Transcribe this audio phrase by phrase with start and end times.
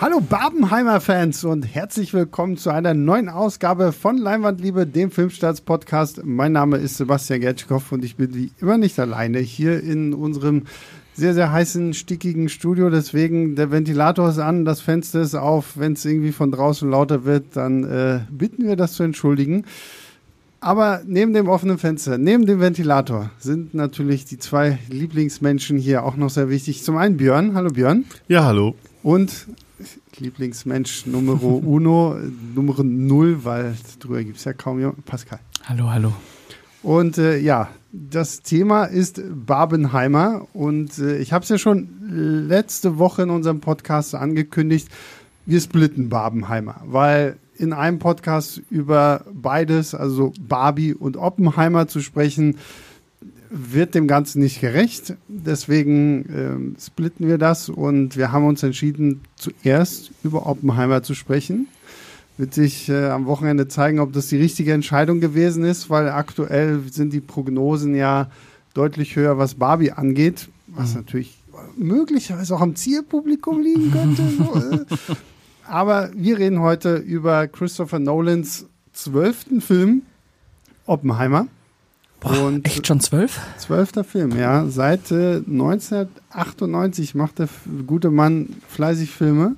[0.00, 6.24] Hallo Barbenheimer-Fans und herzlich willkommen zu einer neuen Ausgabe von Leinwandliebe, dem Filmstarts-Podcast.
[6.24, 10.66] Mein Name ist Sebastian Gertschkow und ich bin wie immer nicht alleine hier in unserem
[11.14, 12.90] sehr, sehr heißen, stickigen Studio.
[12.90, 15.76] Deswegen, der Ventilator ist an, das Fenster ist auf.
[15.76, 19.64] Wenn es irgendwie von draußen lauter wird, dann äh, bitten wir das zu entschuldigen.
[20.60, 26.14] Aber neben dem offenen Fenster, neben dem Ventilator sind natürlich die zwei Lieblingsmenschen hier auch
[26.14, 26.84] noch sehr wichtig.
[26.84, 27.56] Zum einen Björn.
[27.56, 28.04] Hallo Björn.
[28.28, 28.76] Ja, hallo.
[29.02, 29.48] Und
[30.16, 32.16] Lieblingsmensch Numero Uno,
[32.54, 35.02] Nummer Null, weil drüber gibt es ja kaum jemanden.
[35.02, 35.40] Pascal.
[35.64, 36.12] Hallo, hallo.
[36.82, 40.46] Und äh, ja, das Thema ist Barbenheimer.
[40.52, 41.88] Und äh, ich habe es ja schon
[42.48, 44.88] letzte Woche in unserem Podcast angekündigt.
[45.46, 52.58] Wir splitten Barbenheimer, weil in einem Podcast über beides, also Barbie und Oppenheimer zu sprechen,
[53.50, 55.14] wird dem Ganzen nicht gerecht.
[55.28, 61.68] Deswegen ähm, splitten wir das und wir haben uns entschieden, zuerst über Oppenheimer zu sprechen.
[62.36, 66.80] Wird sich äh, am Wochenende zeigen, ob das die richtige Entscheidung gewesen ist, weil aktuell
[66.90, 68.30] sind die Prognosen ja
[68.74, 70.98] deutlich höher, was Barbie angeht, was mhm.
[70.98, 71.36] natürlich
[71.76, 74.86] möglicherweise auch am Zielpublikum liegen könnte.
[74.88, 75.14] Äh.
[75.64, 80.02] Aber wir reden heute über Christopher Nolans zwölften Film,
[80.86, 81.46] Oppenheimer.
[82.20, 83.40] Boah, und echt schon zwölf?
[83.58, 84.66] Zwölfter Film, ja.
[84.68, 87.48] Seit äh, 1998 macht der
[87.86, 89.54] gute Mann fleißig Filme.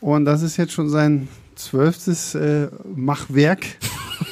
[0.00, 3.64] Und das ist jetzt schon sein zwölftes äh, Machwerk.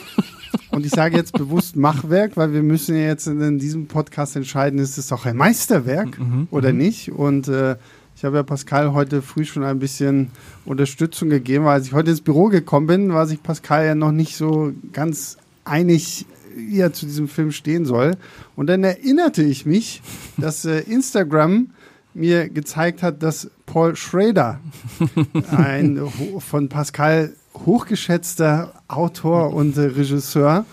[0.71, 4.79] Und ich sage jetzt bewusst Machwerk, weil wir müssen ja jetzt in, diesem Podcast entscheiden,
[4.79, 6.79] ist es auch ein Meisterwerk mhm, mhm oder mhm.
[6.79, 7.13] nicht.
[7.13, 7.77] Und äh,
[8.17, 10.31] ich habe ja Pascal heute früh schon ein bisschen
[10.65, 14.13] Unterstützung gegeben, weil als ich heute ins Büro gekommen bin, war sich Pascal ja noch
[14.13, 16.27] nicht so ganz einig,
[16.71, 18.13] er zu diesem Film stehen soll.
[18.57, 20.03] Und dann erinnerte ich mich,
[20.37, 21.71] dass äh, Instagram
[22.15, 24.61] mir gezeigt hat, dass Paul Schrader,
[25.51, 26.01] ein
[26.39, 27.33] von Pascal
[27.67, 30.65] hochgeschätzter Autor und äh, Regisseur,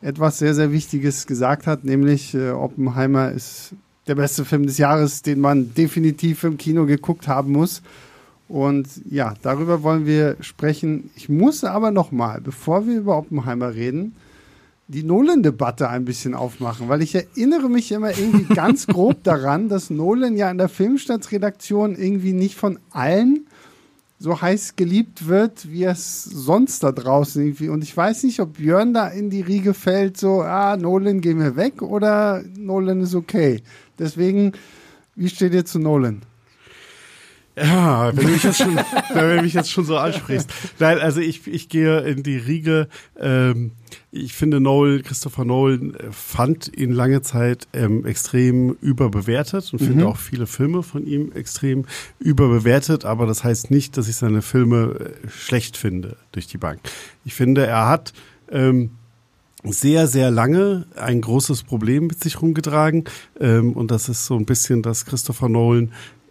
[0.00, 3.74] etwas sehr, sehr Wichtiges gesagt hat, nämlich äh, Oppenheimer ist
[4.06, 7.82] der beste Film des Jahres, den man definitiv im Kino geguckt haben muss.
[8.48, 11.10] Und ja, darüber wollen wir sprechen.
[11.16, 14.14] Ich muss aber noch mal, bevor wir über Oppenheimer reden,
[14.88, 19.90] die Nolan-Debatte ein bisschen aufmachen, weil ich erinnere mich immer irgendwie ganz grob daran, dass
[19.90, 23.46] Nolan ja in der Filmstadtredaktion irgendwie nicht von allen
[24.18, 27.68] so heiß geliebt wird, wie es sonst da draußen irgendwie.
[27.68, 31.34] Und ich weiß nicht, ob Björn da in die Riege fällt, so, ah, Nolan, geh
[31.34, 33.62] mir weg oder Nolan ist okay.
[33.98, 34.52] Deswegen,
[35.14, 36.22] wie steht ihr zu Nolan?
[37.56, 38.76] Ja, wenn du mich jetzt schon,
[39.14, 40.50] wenn du mich jetzt schon so ansprichst.
[40.78, 42.88] Nein, also ich, ich gehe in die Riege.
[43.18, 43.72] Ähm,
[44.16, 49.86] ich finde Nolan, Christopher Nolan, äh, fand ihn lange Zeit ähm, extrem überbewertet und mhm.
[49.86, 51.84] finde auch viele Filme von ihm extrem
[52.20, 53.04] überbewertet.
[53.04, 56.80] Aber das heißt nicht, dass ich seine Filme äh, schlecht finde durch die Bank.
[57.24, 58.12] Ich finde, er hat
[58.52, 58.90] ähm,
[59.64, 63.04] sehr, sehr lange ein großes Problem mit sich rumgetragen.
[63.40, 65.90] Ähm, und das ist so ein bisschen, dass Christopher Nolan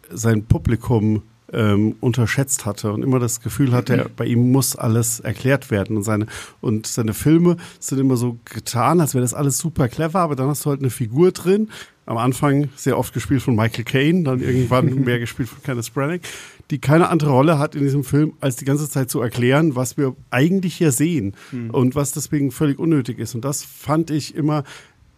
[0.09, 5.71] sein Publikum ähm, unterschätzt hatte und immer das Gefühl hatte, bei ihm muss alles erklärt
[5.71, 5.97] werden.
[5.97, 6.25] Und seine,
[6.61, 10.47] und seine Filme sind immer so getan, als wäre das alles super clever, aber dann
[10.47, 11.69] hast du halt eine Figur drin.
[12.05, 16.21] Am Anfang sehr oft gespielt von Michael Caine, dann irgendwann mehr gespielt von Kenneth Branagh,
[16.69, 19.95] die keine andere Rolle hat in diesem Film, als die ganze Zeit zu erklären, was
[19.95, 21.69] wir eigentlich hier sehen mhm.
[21.69, 23.35] und was deswegen völlig unnötig ist.
[23.35, 24.63] Und das fand ich immer,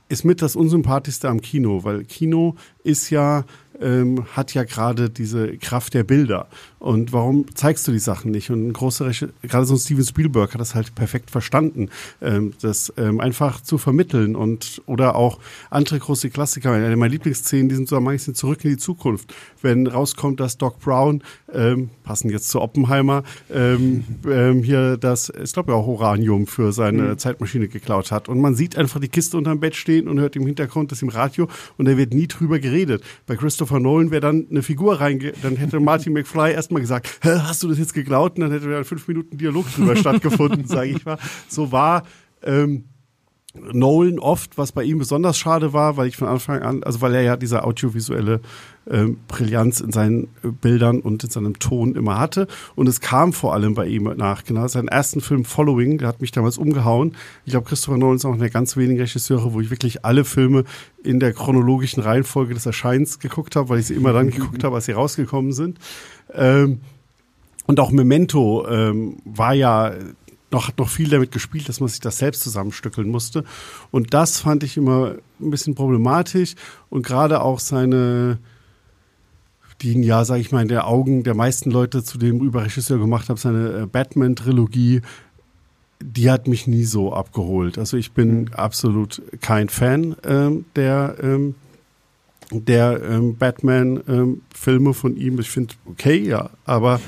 [0.09, 3.45] ist mit das Unsympathischste am Kino, weil Kino ist ja
[3.81, 6.47] ähm, hat ja gerade diese Kraft der Bilder.
[6.85, 8.51] Und warum zeigst du die Sachen nicht?
[8.51, 9.09] Und ein großer,
[9.41, 11.89] gerade so ein Steven Spielberg hat das halt perfekt verstanden,
[12.21, 15.39] ähm, das ähm, einfach zu vermitteln und oder auch
[15.71, 16.73] andere große Klassiker.
[16.73, 19.33] Eine meiner Lieblingsszenen, die sind so am meisten zurück in die Zukunft.
[19.63, 25.53] Wenn rauskommt, dass Doc Brown, ähm, passend jetzt zu Oppenheimer, ähm, ähm, hier das, ich
[25.53, 27.17] glaube ja auch Uranium für seine mhm.
[27.17, 28.29] Zeitmaschine geklaut hat.
[28.29, 31.09] Und man sieht einfach die Kiste unterm Bett stehen und hört im Hintergrund das im
[31.09, 31.47] Radio
[31.77, 33.03] und da wird nie drüber geredet.
[33.25, 37.19] Bei Christopher Nolan wäre dann eine Figur reinge, dann hätte Martin McFly erstmal erstmal gesagt,
[37.23, 38.35] hast du das jetzt geklaut?
[38.35, 41.17] Und dann hätte wieder fünf Minuten Dialog drüber stattgefunden, sage ich mal.
[41.47, 42.03] So war
[42.43, 42.85] ähm,
[43.71, 47.13] Nolan oft, was bei ihm besonders schade war, weil ich von Anfang an, also weil
[47.15, 48.41] er ja diese audiovisuelle
[48.89, 52.47] ähm, Brillanz in seinen äh, Bildern und in seinem Ton immer hatte.
[52.75, 54.43] Und es kam vor allem bei ihm nach.
[54.43, 57.15] Genau, seinen ersten Film Following, der hat mich damals umgehauen.
[57.45, 60.25] Ich glaube, Christopher Nolan ist auch einer der ganz wenigen Regisseure, wo ich wirklich alle
[60.25, 60.65] Filme
[61.03, 64.75] in der chronologischen Reihenfolge des Erscheins geguckt habe, weil ich sie immer dann geguckt habe,
[64.75, 65.79] als sie rausgekommen sind.
[66.33, 66.81] Ähm,
[67.67, 69.93] und auch Memento ähm, war ja
[70.51, 73.43] noch, hat noch viel damit gespielt, dass man sich das selbst zusammenstückeln musste.
[73.91, 76.55] Und das fand ich immer ein bisschen problematisch.
[76.89, 78.37] Und gerade auch seine,
[79.81, 82.99] die ihn ja, sage ich mal, in der Augen der meisten Leute zu dem Überregisseur
[82.99, 85.01] gemacht haben, seine äh, Batman-Trilogie,
[86.01, 87.77] die hat mich nie so abgeholt.
[87.77, 88.53] Also ich bin mhm.
[88.53, 91.55] absolut kein Fan ähm, der ähm,
[92.51, 95.39] der ähm, Batman-Filme ähm, von ihm.
[95.39, 96.99] Ich finde, okay, ja, aber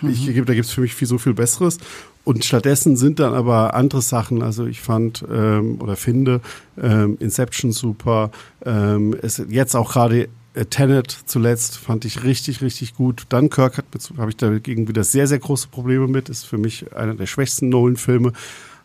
[0.00, 0.10] mhm.
[0.10, 1.78] ich, da gibt es für mich viel, so viel Besseres.
[2.24, 4.42] Und stattdessen sind dann aber andere Sachen.
[4.42, 6.40] Also ich fand ähm, oder finde
[6.76, 8.32] ähm, Inception super.
[8.64, 13.26] Ähm, es, jetzt auch gerade äh, Tenet zuletzt fand ich richtig, richtig gut.
[13.28, 13.84] Dunkirk
[14.18, 16.28] habe ich dagegen wieder sehr, sehr große Probleme mit.
[16.28, 18.32] Ist für mich einer der schwächsten Nolan-Filme.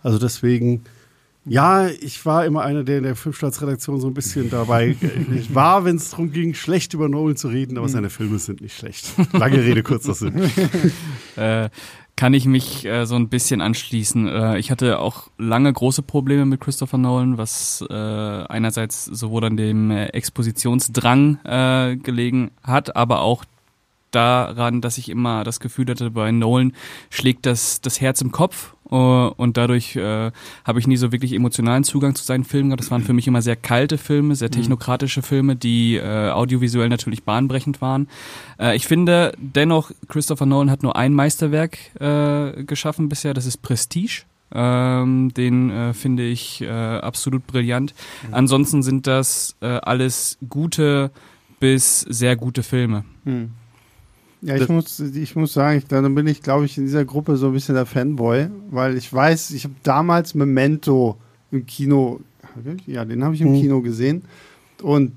[0.03, 0.83] Also deswegen
[1.45, 4.95] ja, ich war immer einer, der in der Filmstartsredaktion so ein bisschen dabei
[5.35, 7.93] ich war, wenn es darum ging, schlecht über Nolan zu reden, aber hm.
[7.93, 9.07] seine Filme sind nicht schlecht.
[9.33, 10.51] Lange Rede, kurzer Sinn.
[11.35, 11.69] äh,
[12.15, 14.27] kann ich mich äh, so ein bisschen anschließen.
[14.27, 19.57] Äh, ich hatte auch lange große Probleme mit Christopher Nolan, was äh, einerseits sowohl an
[19.57, 23.43] dem äh, Expositionsdrang äh, gelegen hat, aber auch
[24.11, 26.73] daran, dass ich immer das Gefühl hatte, bei Nolan
[27.09, 30.31] schlägt das, das Herz im Kopf und dadurch äh,
[30.65, 32.81] habe ich nie so wirklich emotionalen Zugang zu seinen Filmen gehabt.
[32.81, 34.53] Das waren für mich immer sehr kalte Filme, sehr mhm.
[34.53, 38.09] technokratische Filme, die äh, audiovisuell natürlich bahnbrechend waren.
[38.59, 43.61] Äh, ich finde dennoch, Christopher Nolan hat nur ein Meisterwerk äh, geschaffen bisher, das ist
[43.61, 44.23] Prestige.
[44.53, 47.93] Ähm, den äh, finde ich äh, absolut brillant.
[48.27, 48.33] Mhm.
[48.33, 51.11] Ansonsten sind das äh, alles gute
[51.61, 53.05] bis sehr gute Filme.
[53.23, 53.51] Mhm.
[54.41, 57.37] Ja, ich muss, ich muss sagen, ich, dann bin ich, glaube ich, in dieser Gruppe
[57.37, 61.17] so ein bisschen der Fanboy, weil ich weiß, ich habe damals Memento
[61.51, 62.21] im Kino,
[62.87, 63.61] ja, den habe ich im mhm.
[63.61, 64.23] Kino gesehen
[64.81, 65.13] und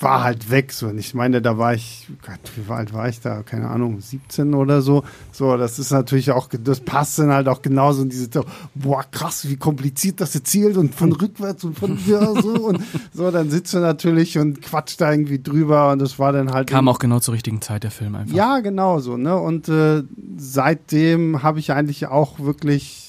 [0.00, 0.72] war halt weg.
[0.72, 0.88] So.
[0.88, 3.42] Und ich meine, da war ich, Gott, wie alt war ich da?
[3.42, 5.04] Keine Ahnung, 17 oder so.
[5.32, 8.28] So, das ist natürlich auch, das passt dann halt auch genauso in diese,
[8.74, 12.82] boah, krass, wie kompliziert das jetzt zielt und von rückwärts und von ja, so und
[13.12, 16.68] so, dann sitzt du natürlich und quatscht da irgendwie drüber und das war dann halt.
[16.68, 18.34] Kam auch genau zur richtigen Zeit der Film einfach.
[18.34, 19.36] Ja, genau so, ne?
[19.36, 20.02] Und äh,
[20.36, 23.05] seitdem habe ich eigentlich auch wirklich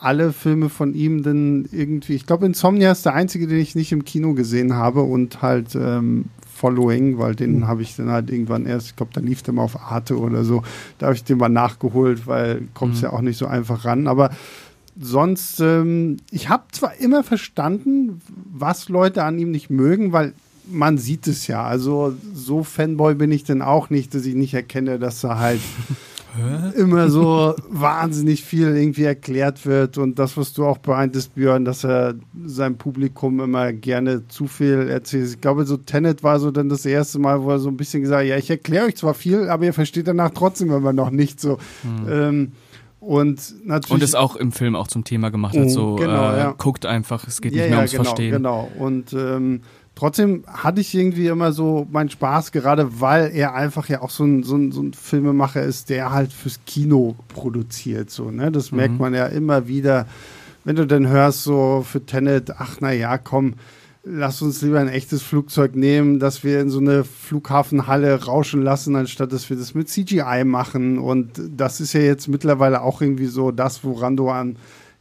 [0.00, 3.92] alle Filme von ihm denn irgendwie, ich glaube, Insomnia ist der einzige, den ich nicht
[3.92, 6.26] im Kino gesehen habe und halt ähm,
[6.58, 7.68] Following, weil den mhm.
[7.68, 10.44] habe ich dann halt irgendwann erst, ich glaube, da lief der mal auf Arte oder
[10.44, 10.62] so,
[10.98, 13.04] da habe ich den mal nachgeholt, weil kommst mhm.
[13.04, 14.30] ja auch nicht so einfach ran, aber
[15.00, 18.20] sonst, ähm, ich habe zwar immer verstanden,
[18.52, 20.32] was Leute an ihm nicht mögen, weil
[20.70, 24.54] man sieht es ja, also so Fanboy bin ich denn auch nicht, dass ich nicht
[24.54, 25.60] erkenne, dass er halt
[26.76, 31.84] immer so wahnsinnig viel irgendwie erklärt wird und das, was du auch beeintest, Björn, dass
[31.84, 32.14] er
[32.44, 35.30] seinem Publikum immer gerne zu viel erzählt.
[35.30, 38.02] Ich glaube, so Tenet war so dann das erste Mal, wo er so ein bisschen
[38.02, 41.10] gesagt hat, ja, ich erkläre euch zwar viel, aber ihr versteht danach trotzdem immer noch
[41.10, 41.58] nicht so.
[41.82, 42.08] Mhm.
[42.10, 42.52] Ähm,
[43.00, 43.94] und natürlich.
[43.94, 46.54] Und es auch im Film auch zum Thema gemacht hat, so genau, äh, ja.
[46.58, 48.32] guckt einfach, es geht ja, nicht mehr ums genau, Verstehen.
[48.32, 49.60] Genau, und ähm,
[49.98, 54.22] Trotzdem hatte ich irgendwie immer so meinen Spaß, gerade weil er einfach ja auch so
[54.22, 58.08] ein, so ein, so ein Filmemacher ist, der halt fürs Kino produziert.
[58.08, 58.52] So, ne?
[58.52, 58.76] Das mhm.
[58.76, 60.06] merkt man ja immer wieder,
[60.62, 63.54] wenn du dann hörst, so für Tenet, ach na ja, komm,
[64.04, 68.94] lass uns lieber ein echtes Flugzeug nehmen, dass wir in so eine Flughafenhalle rauschen lassen,
[68.94, 70.98] anstatt dass wir das mit CGI machen.
[70.98, 74.54] Und das ist ja jetzt mittlerweile auch irgendwie so das, woran du am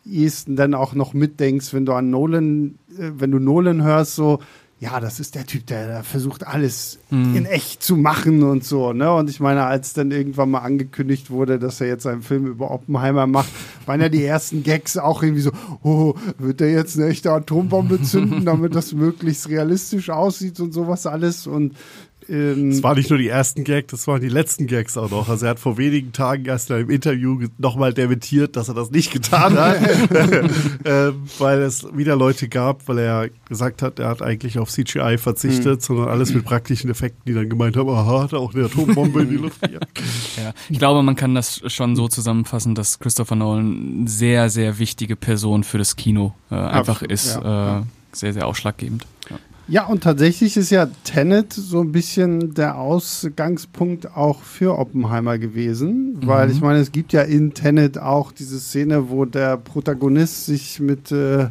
[0.10, 4.40] ehesten dann auch noch mitdenkst, wenn du an Nolan, äh, wenn du Nolan hörst, so
[4.80, 7.36] ja, das ist der Typ, der, der versucht alles mhm.
[7.36, 9.12] in echt zu machen und so, ne?
[9.12, 12.70] Und ich meine, als dann irgendwann mal angekündigt wurde, dass er jetzt einen Film über
[12.70, 13.50] Oppenheimer macht,
[13.88, 18.04] waren ja die ersten Gags auch irgendwie so, oh, wird er jetzt eine echte Atombombe
[18.04, 21.74] zünden, damit das möglichst realistisch aussieht und sowas alles und
[22.30, 25.30] ähm, das waren nicht nur die ersten Gags, das waren die letzten Gags auch noch.
[25.30, 28.92] Also er hat vor wenigen Tagen erst in einem Interview nochmal dementiert, dass er das
[28.92, 29.82] nicht getan hat,
[30.84, 35.18] äh, weil es wieder Leute gab, weil er gesagt hat, er hat eigentlich auf CGI
[35.18, 35.86] verzichtet, mhm.
[35.86, 39.22] sondern alles mit praktischen Effekten, die dann gemeint haben, aha, hat er auch eine Atombombe
[39.22, 40.02] in die Luft gejagt.
[40.38, 44.78] Ja, ich glaube, man kann das schon so zusammenfassen, dass Christopher Nolan eine sehr, sehr
[44.78, 47.36] wichtige Person für das Kino äh, einfach Absolut, ist.
[47.36, 49.06] Ja, äh, sehr, sehr ausschlaggebend.
[49.30, 49.38] Ja.
[49.70, 56.14] Ja, und tatsächlich ist ja Tenet so ein bisschen der Ausgangspunkt auch für Oppenheimer gewesen,
[56.14, 56.28] mhm.
[56.28, 60.80] weil ich meine, es gibt ja in Tenet auch diese Szene, wo der Protagonist sich
[60.80, 61.50] mit, äh,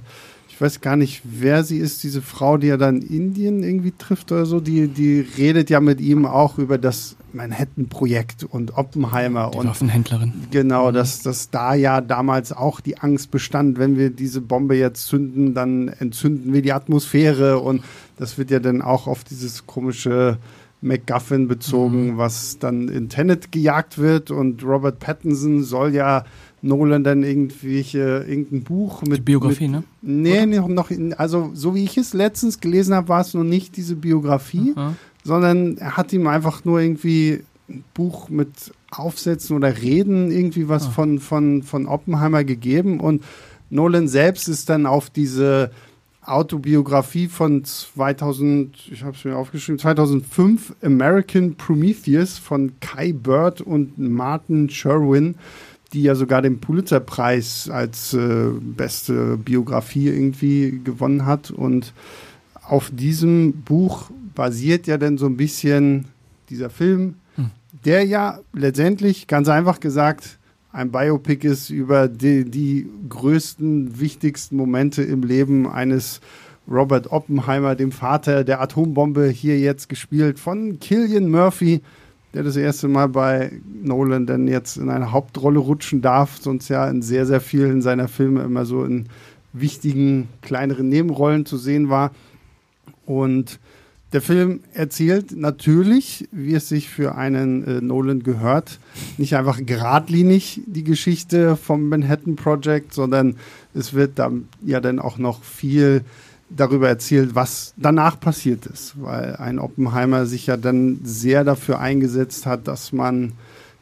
[0.56, 3.92] ich weiß gar nicht, wer sie ist, diese Frau, die er dann in Indien irgendwie
[3.92, 9.50] trifft oder so, die, die redet ja mit ihm auch über das Manhattan-Projekt und Oppenheimer
[9.52, 10.32] die und Waffenhändlerin.
[10.50, 10.94] Genau, mhm.
[10.94, 15.52] dass, dass da ja damals auch die Angst bestand, wenn wir diese Bombe jetzt zünden,
[15.52, 17.84] dann entzünden wir die Atmosphäre und
[18.16, 20.38] das wird ja dann auch auf dieses komische
[20.80, 22.16] MacGuffin bezogen, mhm.
[22.16, 26.24] was dann in Tenet gejagt wird und Robert Pattinson soll ja
[26.62, 29.18] Nolan dann irgendwelche, irgendein Buch mit.
[29.18, 30.46] Die Biografie, mit, ne?
[30.46, 30.68] Nee, Oder?
[30.68, 34.72] noch, also so wie ich es letztens gelesen habe, war es noch nicht diese Biografie,
[34.74, 34.94] Aha
[35.26, 40.86] sondern er hat ihm einfach nur irgendwie ein Buch mit Aufsätzen oder Reden irgendwie was
[40.86, 40.90] ah.
[40.90, 43.24] von, von, von Oppenheimer gegeben und
[43.68, 45.72] Nolan selbst ist dann auf diese
[46.22, 53.98] Autobiografie von 2000, ich habe es mir aufgeschrieben, 2005 American Prometheus von Kai Bird und
[53.98, 55.34] Martin Sherwin,
[55.96, 61.50] die ja sogar den Pulitzerpreis als äh, beste Biografie irgendwie gewonnen hat.
[61.50, 61.94] Und
[62.62, 66.04] auf diesem Buch basiert ja dann so ein bisschen
[66.50, 67.50] dieser Film, hm.
[67.86, 70.38] der ja letztendlich ganz einfach gesagt
[70.70, 76.20] ein Biopic ist über die, die größten, wichtigsten Momente im Leben eines
[76.70, 81.80] Robert Oppenheimer, dem Vater der Atombombe, hier jetzt gespielt von Killian Murphy,
[82.36, 83.50] der das erste Mal bei
[83.82, 88.08] Nolan dann jetzt in eine Hauptrolle rutschen darf, sonst ja in sehr, sehr vielen seiner
[88.08, 89.06] Filme immer so in
[89.54, 92.10] wichtigen, kleineren Nebenrollen zu sehen war.
[93.06, 93.58] Und
[94.12, 98.80] der Film erzählt natürlich, wie es sich für einen äh, Nolan gehört,
[99.16, 103.36] nicht einfach geradlinig die Geschichte vom Manhattan Project, sondern
[103.72, 106.02] es wird dann ja dann auch noch viel
[106.48, 112.46] darüber erzählt, was danach passiert ist, weil ein Oppenheimer sich ja dann sehr dafür eingesetzt
[112.46, 113.32] hat, dass man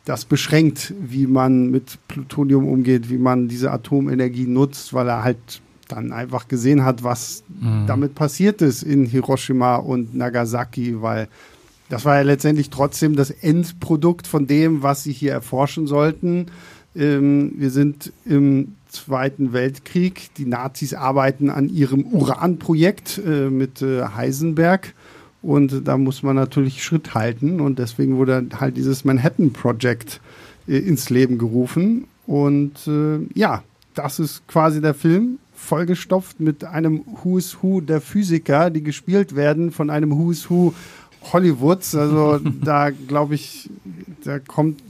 [0.04, 5.62] das beschränkt, wie man mit Plutonium umgeht, wie man diese Atomenergie nutzt, weil er halt
[5.88, 7.87] dann einfach gesehen hat, was mhm.
[7.87, 11.28] damit passiert ist in Hiroshima und Nagasaki, weil
[11.88, 16.47] das war ja letztendlich trotzdem das Endprodukt von dem, was sie hier erforschen sollten.
[16.97, 20.31] Ähm, wir sind im Zweiten Weltkrieg.
[20.37, 24.95] Die Nazis arbeiten an ihrem Uranprojekt äh, mit äh, Heisenberg.
[25.43, 27.61] Und da muss man natürlich Schritt halten.
[27.61, 30.21] Und deswegen wurde halt dieses Manhattan Project
[30.67, 32.07] äh, ins Leben gerufen.
[32.27, 33.63] Und äh, ja,
[33.95, 39.73] das ist quasi der Film vollgestopft mit einem Who's Who der Physiker, die gespielt werden
[39.73, 40.75] von einem Who's Who
[41.33, 41.95] Hollywoods.
[41.95, 43.71] Also da glaube ich,
[44.25, 44.81] da kommt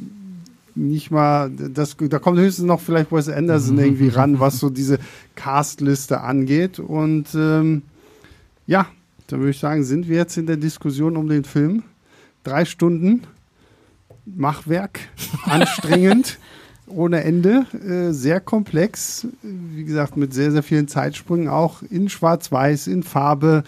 [0.75, 4.99] nicht mal, das, da kommt höchstens noch vielleicht Wes Anderson irgendwie ran, was so diese
[5.35, 6.79] Castliste angeht.
[6.79, 7.83] Und ähm,
[8.67, 8.87] ja,
[9.27, 11.83] da würde ich sagen, sind wir jetzt in der Diskussion um den Film.
[12.43, 13.23] Drei Stunden
[14.27, 15.01] Machwerk,
[15.45, 16.39] anstrengend
[16.87, 22.89] ohne Ende, äh, sehr komplex, wie gesagt, mit sehr, sehr vielen Zeitsprüngen, auch in Schwarz-Weiß,
[22.89, 23.65] in Farbe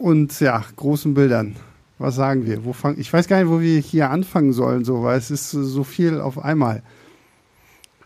[0.00, 1.56] und ja, großen Bildern.
[1.98, 2.64] Was sagen wir?
[2.64, 5.50] Wo fang, ich weiß gar nicht, wo wir hier anfangen sollen, so, weil es ist
[5.50, 6.82] so viel auf einmal.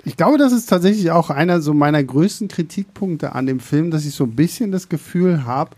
[0.04, 4.06] Ich glaube, das ist tatsächlich auch einer so meiner größten Kritikpunkte an dem Film, dass
[4.06, 5.76] ich so ein bisschen das Gefühl habe,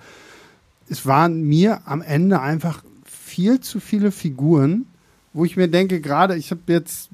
[0.88, 4.87] es waren mir am Ende einfach viel zu viele Figuren,
[5.33, 7.09] wo ich mir denke, gerade, ich habe jetzt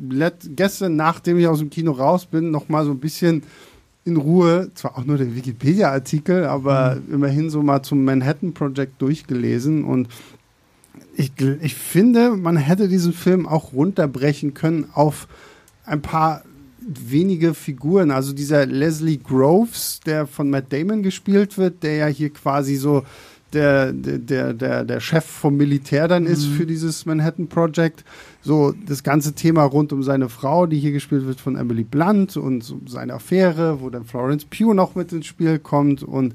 [0.57, 3.45] gestern, nachdem ich aus dem Kino raus bin, noch mal so ein bisschen
[4.05, 7.15] in Ruhe, zwar auch nur den Wikipedia-Artikel, aber mhm.
[7.15, 10.09] immerhin so mal zum Manhattan Project durchgelesen und
[11.19, 15.27] ich, ich finde, man hätte diesen Film auch runterbrechen können auf
[15.85, 16.45] ein paar
[16.81, 18.13] wenige Figuren.
[18.13, 23.03] Also dieser Leslie Groves, der von Matt Damon gespielt wird, der ja hier quasi so
[23.53, 26.53] der, der, der, der Chef vom Militär dann ist mhm.
[26.53, 28.05] für dieses Manhattan Project.
[28.43, 32.37] So das ganze Thema rund um seine Frau, die hier gespielt wird von Emily Blunt
[32.37, 36.35] und so seine Affäre, wo dann Florence Pugh noch mit ins Spiel kommt und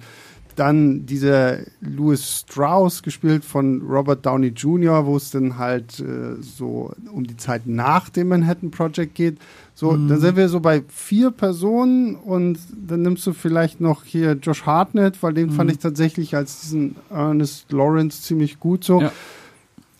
[0.55, 6.91] dann dieser Louis Strauss, gespielt von Robert Downey Jr., wo es dann halt äh, so
[7.11, 9.37] um die Zeit nach dem Manhattan Project geht.
[9.75, 10.07] So, mhm.
[10.07, 14.65] dann sind wir so bei vier Personen und dann nimmst du vielleicht noch hier Josh
[14.65, 15.53] Hartnett, weil den mhm.
[15.53, 19.01] fand ich tatsächlich als diesen Ernest Lawrence ziemlich gut so.
[19.01, 19.11] Ja.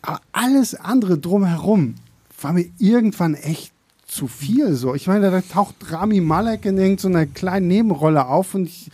[0.02, 1.96] Aber alles andere drumherum
[2.42, 3.74] war mir irgendwann echt
[4.06, 4.94] zu viel so.
[4.94, 8.92] Ich meine, da taucht Rami Malek in irgendeiner kleinen Nebenrolle auf und ich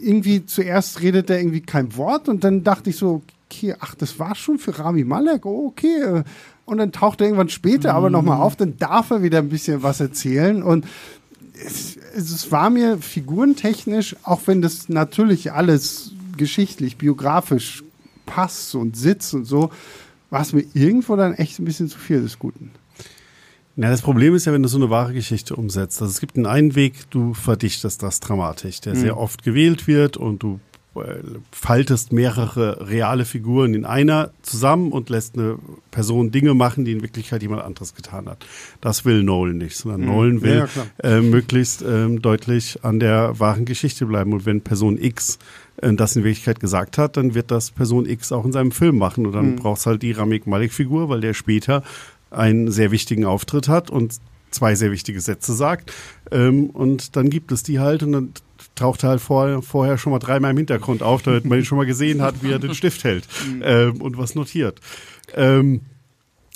[0.00, 4.18] irgendwie zuerst redet er irgendwie kein Wort und dann dachte ich so, okay, ach, das
[4.18, 6.22] war schon für Rami Malek, oh, okay.
[6.64, 7.96] Und dann taucht er irgendwann später mhm.
[7.96, 10.86] aber nochmal auf, dann darf er wieder ein bisschen was erzählen und
[11.64, 17.82] es, es war mir figurentechnisch, auch wenn das natürlich alles geschichtlich, biografisch
[18.26, 19.70] passt und sitzt und so,
[20.30, 22.72] war es mir irgendwo dann echt ein bisschen zu viel des Guten.
[23.78, 26.00] Na, das Problem ist ja, wenn du so eine wahre Geschichte umsetzt.
[26.00, 29.00] Also es gibt einen, einen Weg, du verdichtest das dramatisch, der mhm.
[29.00, 30.60] sehr oft gewählt wird und du
[30.96, 35.58] äh, faltest mehrere reale Figuren in einer zusammen und lässt eine
[35.90, 38.46] Person Dinge machen, die in Wirklichkeit jemand anderes getan hat.
[38.80, 40.06] Das will Nolan nicht, sondern mhm.
[40.06, 44.32] Nolan will ja, äh, möglichst ähm, deutlich an der wahren Geschichte bleiben.
[44.32, 45.38] Und wenn Person X
[45.82, 48.96] äh, das in Wirklichkeit gesagt hat, dann wird das Person X auch in seinem Film
[48.96, 49.26] machen.
[49.26, 49.56] Und dann mhm.
[49.56, 51.82] brauchst halt die Ramik Malik-Figur, weil der später
[52.30, 54.14] einen sehr wichtigen Auftritt hat und
[54.50, 55.92] zwei sehr wichtige Sätze sagt.
[56.30, 58.32] Ähm, und dann gibt es die halt und dann
[58.74, 61.78] taucht er halt vor, vorher schon mal dreimal im Hintergrund auf, damit man ihn schon
[61.78, 63.26] mal gesehen hat, wie er den Stift hält
[63.62, 64.80] ähm, und was notiert.
[65.34, 65.82] Ähm,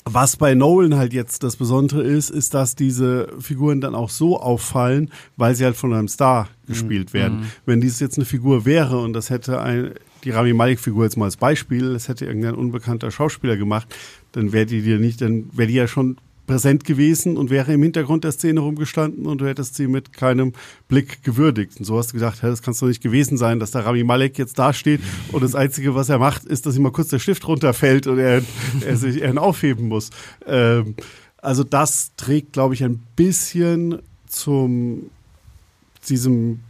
[0.04, 4.40] was bei Nolan halt jetzt das Besondere ist, ist, dass diese Figuren dann auch so
[4.40, 7.50] auffallen, weil sie halt von einem Star gespielt werden.
[7.66, 9.92] Wenn dies jetzt eine Figur wäre und das hätte ein,
[10.24, 13.94] die Rami Malek-Figur jetzt mal als Beispiel, das hätte irgendein unbekannter Schauspieler gemacht,
[14.32, 17.82] dann wäre die dir nicht, dann wäre die ja schon präsent gewesen und wäre im
[17.82, 20.52] Hintergrund der Szene rumgestanden und du hättest sie mit keinem
[20.88, 21.78] Blick gewürdigt.
[21.78, 24.36] Und so hast du gedacht, das kann doch nicht gewesen sein, dass der Rami Malek
[24.36, 25.00] jetzt dasteht
[25.30, 28.18] und das Einzige, was er macht, ist, dass ihm mal kurz der Stift runterfällt und
[28.18, 28.42] er,
[28.84, 30.10] er sich er ihn aufheben muss.
[30.44, 30.96] Ähm,
[31.40, 35.10] also das trägt, glaube ich, ein bisschen zum
[36.08, 36.60] diesem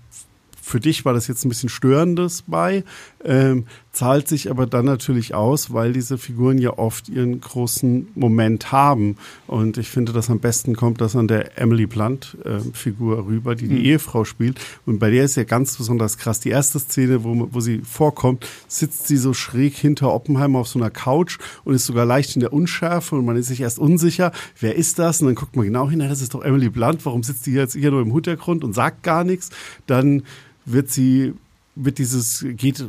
[0.70, 2.84] für dich war das jetzt ein bisschen störendes bei,
[3.24, 8.70] ähm, zahlt sich aber dann natürlich aus, weil diese Figuren ja oft ihren großen Moment
[8.70, 9.16] haben.
[9.49, 13.56] Und ich finde, dass am besten kommt das an der Emily Blunt äh, Figur rüber,
[13.56, 13.85] die die mhm.
[13.85, 14.61] Ehefrau spielt.
[14.87, 16.38] Und bei der ist ja ganz besonders krass.
[16.38, 20.78] Die erste Szene, wo, wo sie vorkommt, sitzt sie so schräg hinter Oppenheimer auf so
[20.78, 24.30] einer Couch und ist sogar leicht in der Unschärfe und man ist sich erst unsicher,
[24.61, 25.20] wer ist das?
[25.20, 27.75] Und dann guckt man genau hin, das ist doch Emily Blunt, warum sitzt die jetzt
[27.75, 29.50] hier nur im Hintergrund und sagt gar nichts?
[29.88, 30.23] Dann
[30.64, 31.35] wird sie,
[31.75, 32.85] wird dieses, geht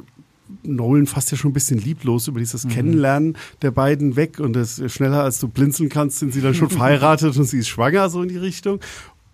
[0.64, 2.70] Nolan fast ja schon ein bisschen lieblos über dieses mhm.
[2.70, 6.70] Kennenlernen der beiden weg und das schneller als du blinzeln kannst, sind sie dann schon
[6.72, 8.80] verheiratet und sie ist schwanger, so in die Richtung.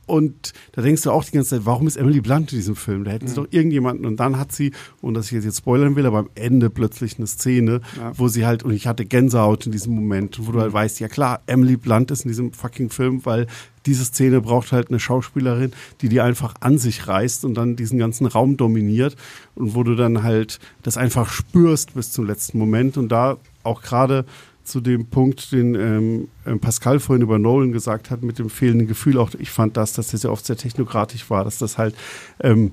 [0.08, 3.04] Und da denkst du auch die ganze Zeit, warum ist Emily Blunt in diesem Film?
[3.04, 3.44] Da hätten sie mhm.
[3.44, 4.06] doch irgendjemanden.
[4.06, 4.72] Und dann hat sie,
[5.02, 8.18] und dass ich jetzt, jetzt spoilern will, aber am Ende plötzlich eine Szene, ja.
[8.18, 10.76] wo sie halt, und ich hatte Gänsehaut in diesem Moment, wo du halt mhm.
[10.76, 13.48] weißt, ja klar, Emily Blunt ist in diesem fucking Film, weil
[13.88, 17.98] diese Szene braucht halt eine Schauspielerin, die die einfach an sich reißt und dann diesen
[17.98, 19.16] ganzen Raum dominiert
[19.56, 23.82] und wo du dann halt das einfach spürst bis zum letzten Moment und da auch
[23.82, 24.26] gerade
[24.64, 28.88] zu dem Punkt, den ähm, ähm, Pascal vorhin über Nolan gesagt hat, mit dem fehlenden
[28.88, 29.18] Gefühl.
[29.18, 31.96] Auch ich fand das, dass das ja oft sehr technokratisch war, dass das halt
[32.42, 32.72] ähm,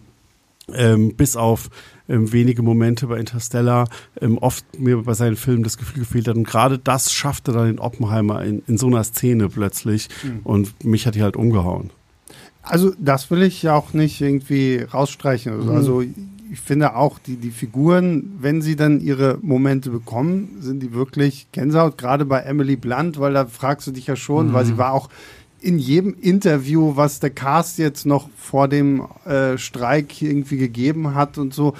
[0.73, 1.71] ähm, bis auf
[2.09, 3.89] ähm, wenige Momente bei Interstellar
[4.21, 6.37] ähm, oft mir bei seinen Filmen das Gefühl gefehlt hat.
[6.37, 10.09] Und gerade das schaffte dann den Oppenheimer in, in so einer Szene plötzlich.
[10.23, 10.41] Mhm.
[10.45, 11.91] Und mich hat die halt umgehauen.
[12.63, 15.53] Also das will ich ja auch nicht irgendwie rausstreichen.
[15.53, 15.77] Also, mhm.
[15.77, 16.03] also
[16.51, 21.49] ich finde auch, die, die Figuren, wenn sie dann ihre Momente bekommen, sind die wirklich
[21.53, 24.53] Gänsehaut, gerade bei Emily Blunt, weil da fragst du dich ja schon, mhm.
[24.53, 25.09] weil sie war auch
[25.65, 31.39] in jedem Interview, was der Cast jetzt noch vor dem äh, Streik irgendwie gegeben hat
[31.39, 31.75] und so,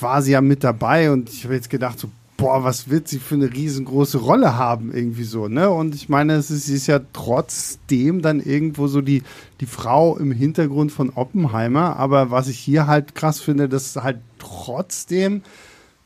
[0.00, 3.20] war sie ja mit dabei und ich habe jetzt gedacht, so, boah, was wird sie
[3.20, 5.70] für eine riesengroße Rolle haben, irgendwie so, ne?
[5.70, 9.22] Und ich meine, es ist, sie ist ja trotzdem dann irgendwo so die,
[9.60, 14.18] die Frau im Hintergrund von Oppenheimer, aber was ich hier halt krass finde, dass halt
[14.40, 15.42] trotzdem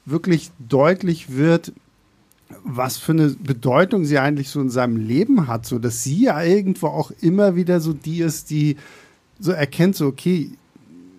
[0.05, 1.73] wirklich deutlich wird,
[2.65, 6.43] was für eine Bedeutung sie eigentlich so in seinem Leben hat, so dass sie ja
[6.43, 8.77] irgendwo auch immer wieder so die ist, die
[9.39, 10.51] so erkennt, so okay,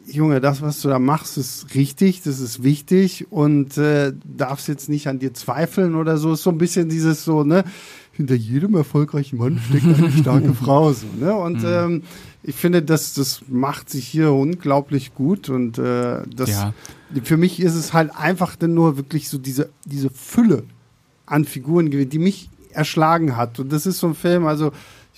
[0.10, 4.88] Junge, das, was du da machst, ist richtig, das ist wichtig und äh, darfst jetzt
[4.88, 6.32] nicht an dir zweifeln oder so.
[6.32, 7.66] Ist so ein bisschen dieses so, ne?
[8.14, 11.36] Hinter jedem erfolgreichen Mann steckt eine starke Frau, so, ne?
[11.36, 11.68] Und mhm.
[11.68, 12.04] ähm,
[12.42, 16.74] ich finde, das, das macht sich hier unglaublich gut und äh, das, ja.
[17.24, 20.64] für mich ist es halt einfach dann nur wirklich so diese, diese Fülle
[21.28, 23.60] an Figuren, die mich erschlagen hat.
[23.60, 24.72] Und das ist so ein Film, also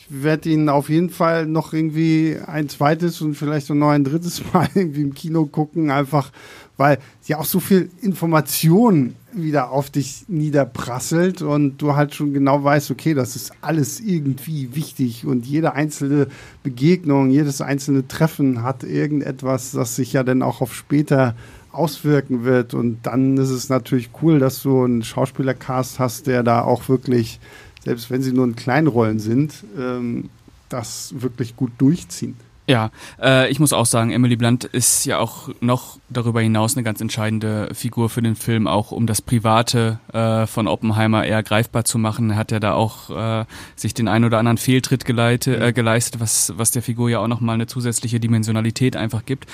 [0.10, 4.68] werde ihn auf jeden Fall noch irgendwie ein zweites und vielleicht noch ein drittes Mal
[4.74, 6.32] irgendwie im Kino gucken, einfach
[6.80, 12.64] weil ja auch so viel Information wieder auf dich niederprasselt und du halt schon genau
[12.64, 16.28] weißt, okay, das ist alles irgendwie wichtig und jede einzelne
[16.64, 21.36] Begegnung, jedes einzelne Treffen hat irgendetwas, das sich ja dann auch auf später
[21.72, 26.62] auswirken wird und dann ist es natürlich cool, dass du einen Schauspielercast hast, der da
[26.62, 27.40] auch wirklich
[27.84, 30.30] selbst wenn sie nur in Kleinrollen sind, ähm,
[30.70, 32.36] das wirklich gut durchziehen.
[32.68, 36.84] Ja, äh, ich muss auch sagen, Emily Blunt ist ja auch noch darüber hinaus eine
[36.84, 41.84] ganz entscheidende Figur für den Film, auch um das Private äh, von Oppenheimer eher greifbar
[41.84, 42.30] zu machen.
[42.30, 46.20] Er hat ja da auch äh, sich den ein oder anderen Fehltritt geleite, äh, geleistet,
[46.20, 49.48] was, was der Figur ja auch nochmal eine zusätzliche Dimensionalität einfach gibt.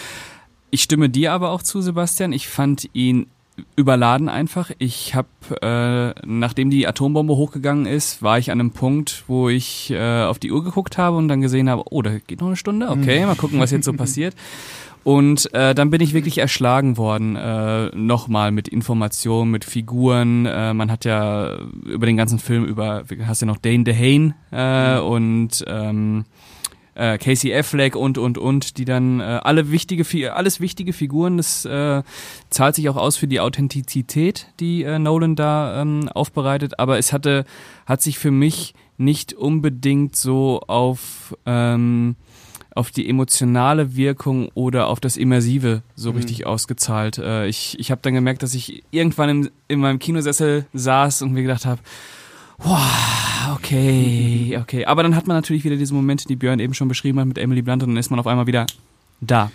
[0.75, 2.33] Ich stimme dir aber auch zu, Sebastian.
[2.33, 3.27] Ich fand ihn
[3.77, 4.71] überladen einfach.
[4.77, 5.29] Ich habe,
[5.61, 10.38] äh, nachdem die Atombombe hochgegangen ist, war ich an einem Punkt, wo ich äh, auf
[10.38, 13.21] die Uhr geguckt habe und dann gesehen habe, oh, da geht noch eine Stunde, okay,
[13.21, 13.27] mhm.
[13.27, 14.35] mal gucken, was jetzt so passiert.
[15.05, 20.45] Und äh, dann bin ich wirklich erschlagen worden, äh, nochmal mit Informationen, mit Figuren.
[20.45, 24.99] Äh, man hat ja über den ganzen Film über, hast ja noch Dane DeHane äh,
[24.99, 26.25] und ähm,
[26.95, 31.38] äh, Casey Affleck und und und, die dann äh, alle wichtige, alles wichtige Figuren.
[31.38, 32.03] Das äh,
[32.49, 36.79] zahlt sich auch aus für die Authentizität, die äh, Nolan da ähm, aufbereitet.
[36.79, 37.45] Aber es hatte,
[37.86, 42.15] hat sich für mich nicht unbedingt so auf ähm,
[42.73, 46.17] auf die emotionale Wirkung oder auf das Immersive so mhm.
[46.17, 47.17] richtig ausgezahlt.
[47.17, 51.31] Äh, ich ich habe dann gemerkt, dass ich irgendwann im, in meinem Kinosessel saß und
[51.31, 51.81] mir gedacht habe,
[53.55, 54.85] okay, okay.
[54.85, 57.37] Aber dann hat man natürlich wieder diese Momente, die Björn eben schon beschrieben hat mit
[57.37, 58.65] Emily Blunt und dann ist man auf einmal wieder
[59.21, 59.51] da.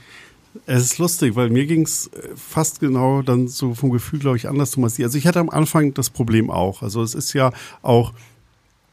[0.67, 4.37] Es ist lustig, weil mir ging es äh, fast genau dann so vom Gefühl, glaube
[4.37, 4.99] ich, anders, Thomas.
[4.99, 6.83] Also ich hatte am Anfang das Problem auch.
[6.83, 8.13] Also es ist ja auch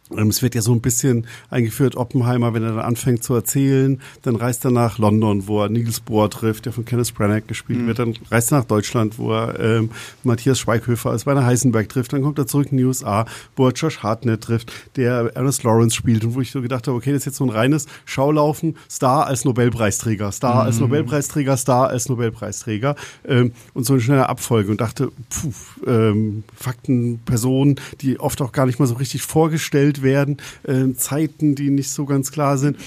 [0.09, 4.35] es wird ja so ein bisschen eingeführt, Oppenheimer, wenn er dann anfängt zu erzählen, dann
[4.35, 7.87] reist er nach London, wo er Niels Bohr trifft, der von Kenneth Branagh gespielt mhm.
[7.87, 9.89] wird, dann reist er nach Deutschland, wo er ähm,
[10.23, 13.73] Matthias Schweighöfer als Werner Heisenberg trifft, dann kommt er zurück in die USA, wo er
[13.73, 16.23] Josh Hartnett trifft, der Ernest Lawrence spielt.
[16.23, 19.27] Und wo ich so gedacht habe, okay, das ist jetzt so ein reines Schaulaufen, Star
[19.27, 20.67] als Nobelpreisträger, Star mhm.
[20.67, 22.95] als Nobelpreisträger, Star als Nobelpreisträger.
[23.25, 24.71] Ähm, und so eine schnelle Abfolge.
[24.71, 25.51] Und dachte, puh,
[25.85, 30.93] ähm, Fakten, Personen, die oft auch gar nicht mal so richtig vorgestellt gespielt werden, äh,
[30.93, 32.77] Zeiten, die nicht so ganz klar sind.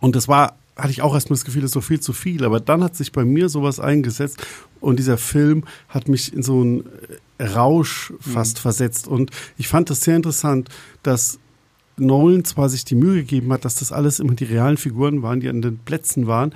[0.00, 2.44] Und das war hatte ich auch erstmal das Gefühl, das ist so viel zu viel.
[2.44, 4.44] Aber dann hat sich bei mir sowas eingesetzt
[4.80, 6.84] und dieser Film hat mich in so einen
[7.40, 8.60] Rausch fast mhm.
[8.62, 9.06] versetzt.
[9.06, 10.68] Und ich fand das sehr interessant,
[11.04, 11.38] dass
[11.96, 15.38] Nolan zwar sich die Mühe gegeben hat, dass das alles immer die realen Figuren waren,
[15.38, 16.52] die an den Plätzen waren,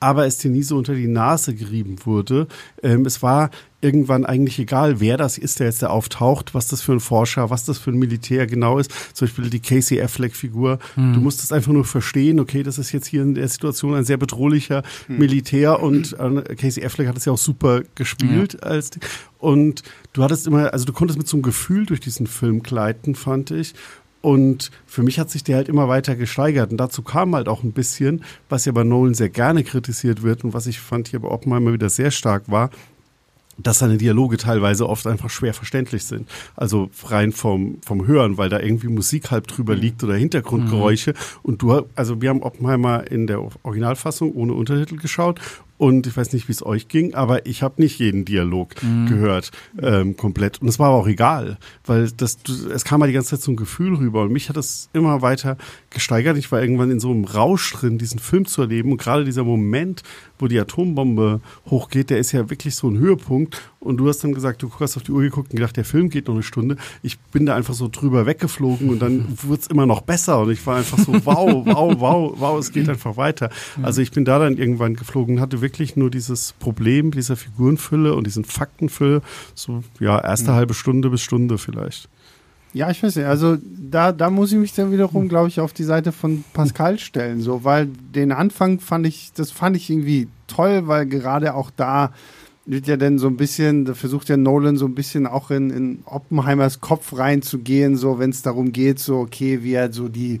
[0.00, 2.48] aber es dir nie so unter die Nase gerieben wurde.
[2.82, 3.50] Ähm, es war
[3.82, 7.48] irgendwann eigentlich egal, wer das ist, der jetzt da auftaucht, was das für ein Forscher,
[7.48, 8.90] was das für ein Militär genau ist.
[9.14, 10.78] Zum Beispiel die Casey Affleck-Figur.
[10.94, 11.14] Hm.
[11.14, 14.04] Du musst es einfach nur verstehen, okay, das ist jetzt hier in der Situation ein
[14.04, 15.18] sehr bedrohlicher hm.
[15.18, 18.60] Militär und äh, Casey Affleck hat es ja auch super gespielt ja.
[18.60, 18.90] als
[19.38, 19.82] und
[20.12, 23.50] du hattest immer, also du konntest mit so einem Gefühl durch diesen Film gleiten, fand
[23.50, 23.74] ich.
[24.22, 26.70] Und für mich hat sich der halt immer weiter gesteigert.
[26.70, 30.44] Und dazu kam halt auch ein bisschen, was ja bei Nolan sehr gerne kritisiert wird
[30.44, 32.70] und was ich fand hier bei Oppenheimer wieder sehr stark war,
[33.62, 36.28] dass seine Dialoge teilweise oft einfach schwer verständlich sind.
[36.56, 39.80] Also rein vom, vom Hören, weil da irgendwie Musik halb drüber mhm.
[39.80, 41.12] liegt oder Hintergrundgeräusche.
[41.12, 41.16] Mhm.
[41.42, 45.40] Und du, also wir haben Oppenheimer in der Originalfassung ohne Untertitel geschaut
[45.80, 49.06] und ich weiß nicht, wie es euch ging, aber ich habe nicht jeden Dialog mhm.
[49.06, 50.60] gehört ähm, komplett.
[50.60, 52.36] Und es war aber auch egal, weil das,
[52.70, 54.24] es kam mal die ganze Zeit so ein Gefühl rüber.
[54.24, 55.56] Und mich hat das immer weiter
[55.88, 56.36] gesteigert.
[56.36, 58.92] Ich war irgendwann in so einem Rausch drin, diesen Film zu erleben.
[58.92, 60.02] Und gerade dieser Moment,
[60.38, 61.40] wo die Atombombe
[61.70, 63.62] hochgeht, der ist ja wirklich so ein Höhepunkt.
[63.78, 66.10] Und du hast dann gesagt, du hast auf die Uhr geguckt und gedacht, der Film
[66.10, 66.76] geht noch eine Stunde.
[67.02, 70.40] Ich bin da einfach so drüber weggeflogen und dann wurde es immer noch besser.
[70.40, 73.48] Und ich war einfach so, wow, wow, wow, wow, es geht einfach weiter.
[73.80, 78.14] Also ich bin da dann irgendwann geflogen und hatte wirklich nur dieses Problem dieser Figurenfülle
[78.14, 79.22] und diesen Faktenfülle.
[79.54, 80.56] So, ja, erste mhm.
[80.56, 82.08] halbe Stunde bis Stunde vielleicht.
[82.72, 83.26] Ja, ich weiß nicht.
[83.26, 86.98] Also da, da muss ich mich dann wiederum, glaube ich, auf die Seite von Pascal
[86.98, 87.40] stellen.
[87.40, 92.12] So, weil den Anfang fand ich, das fand ich irgendwie toll, weil gerade auch da
[92.66, 95.70] wird ja dann so ein bisschen, da versucht ja Nolan so ein bisschen auch in,
[95.70, 100.40] in Oppenheimers Kopf reinzugehen, so wenn es darum geht, so okay, wie er so die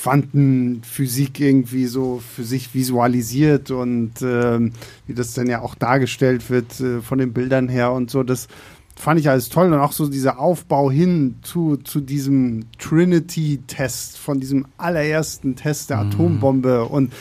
[0.00, 4.72] Quantenphysik irgendwie so für sich visualisiert und ähm,
[5.06, 8.46] wie das dann ja auch dargestellt wird äh, von den Bildern her und so, das
[8.94, 9.72] fand ich alles toll.
[9.72, 16.04] Und auch so dieser Aufbau hin zu, zu diesem Trinity-Test, von diesem allerersten Test der
[16.04, 16.10] mhm.
[16.10, 16.84] Atombombe.
[16.84, 17.12] Und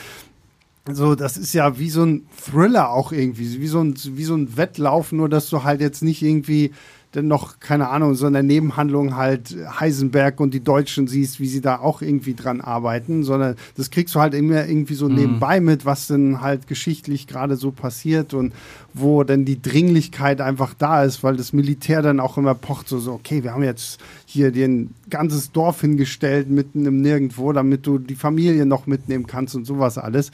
[0.92, 4.36] so, das ist ja wie so ein Thriller auch irgendwie, wie so ein, wie so
[4.36, 6.72] ein Wettlauf, nur dass du halt jetzt nicht irgendwie
[7.14, 11.48] dann noch, keine Ahnung, so in der Nebenhandlung halt Heisenberg und die Deutschen siehst, wie
[11.48, 15.16] sie da auch irgendwie dran arbeiten, sondern das kriegst du halt immer irgendwie so mhm.
[15.16, 18.54] nebenbei mit, was denn halt geschichtlich gerade so passiert und
[18.94, 23.00] wo dann die Dringlichkeit einfach da ist, weil das Militär dann auch immer pocht, so,
[23.00, 27.88] so okay, wir haben jetzt hier dir ein ganzes Dorf hingestellt, mitten im Nirgendwo, damit
[27.88, 30.32] du die Familie noch mitnehmen kannst und sowas alles.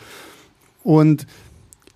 [0.83, 1.27] Und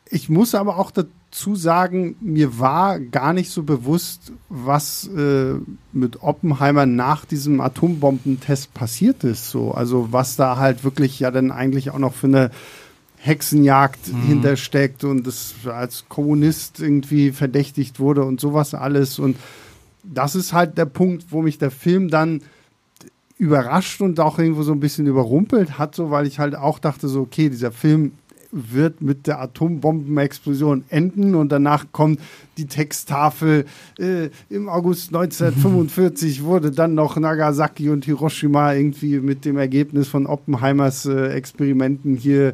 [0.09, 0.91] ich muss aber auch
[1.29, 5.55] dazu sagen, mir war gar nicht so bewusst, was äh,
[5.91, 9.49] mit Oppenheimer nach diesem Atombombentest passiert ist.
[9.49, 12.51] So, also was da halt wirklich ja dann eigentlich auch noch für eine
[13.17, 14.21] Hexenjagd mhm.
[14.21, 19.19] hintersteckt und das als Kommunist irgendwie verdächtigt wurde und sowas alles.
[19.19, 19.37] Und
[20.03, 22.41] das ist halt der Punkt, wo mich der Film dann
[23.37, 27.07] überrascht und auch irgendwo so ein bisschen überrumpelt hat, so weil ich halt auch dachte,
[27.07, 28.13] so, okay, dieser Film
[28.51, 32.19] wird mit der Atombombenexplosion enden und danach kommt
[32.57, 33.65] die Texttafel.
[33.99, 40.25] Äh, Im August 1945 wurde dann noch Nagasaki und Hiroshima irgendwie mit dem Ergebnis von
[40.25, 42.53] Oppenheimers äh, Experimenten hier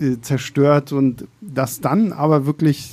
[0.00, 2.92] äh, zerstört und das dann aber wirklich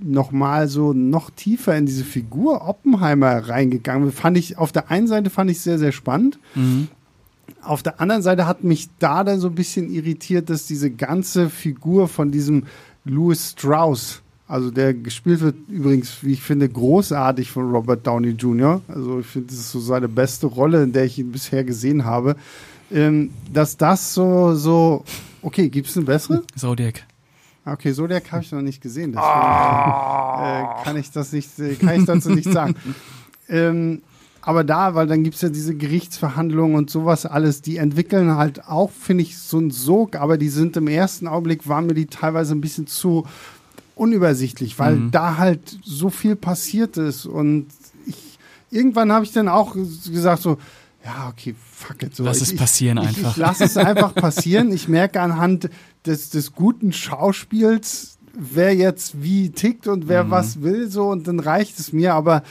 [0.00, 4.12] nochmal so noch tiefer in diese Figur Oppenheimer reingegangen.
[4.12, 6.38] Fand ich auf der einen Seite fand ich sehr sehr spannend.
[6.54, 6.88] Mhm
[7.62, 11.50] auf der anderen Seite hat mich da dann so ein bisschen irritiert, dass diese ganze
[11.50, 12.64] Figur von diesem
[13.04, 18.80] Louis Strauss Also der gespielt wird übrigens, wie ich finde, großartig von Robert Downey Jr.
[18.88, 22.04] Also ich finde, das ist so seine beste Rolle, in der ich ihn bisher gesehen
[22.04, 22.36] habe.
[22.90, 25.04] Ähm, dass das so, so,
[25.42, 26.42] okay, gibt es eine bessere?
[26.56, 27.04] Zodiac.
[27.66, 32.06] Okay, Zodiac habe ich noch nicht gesehen, deswegen äh, kann ich das nicht, kann ich
[32.06, 32.74] dazu nicht sagen.
[33.50, 34.02] Ähm,
[34.48, 38.64] aber da, weil dann gibt es ja diese Gerichtsverhandlungen und sowas alles, die entwickeln halt
[38.66, 42.06] auch, finde ich, so einen Sog, aber die sind im ersten Augenblick, waren mir die
[42.06, 43.26] teilweise ein bisschen zu
[43.94, 45.10] unübersichtlich, weil mhm.
[45.10, 47.66] da halt so viel passiert ist und
[48.06, 48.38] ich,
[48.70, 50.56] irgendwann habe ich dann auch gesagt so,
[51.04, 52.16] ja, okay, fuck it.
[52.16, 53.20] So, lass ich, es passieren ich, einfach.
[53.20, 54.72] Ich, ich lass es einfach passieren.
[54.72, 55.68] Ich merke anhand
[56.06, 60.30] des, des guten Schauspiels, wer jetzt wie tickt und wer mhm.
[60.30, 62.42] was will, so, und dann reicht es mir, aber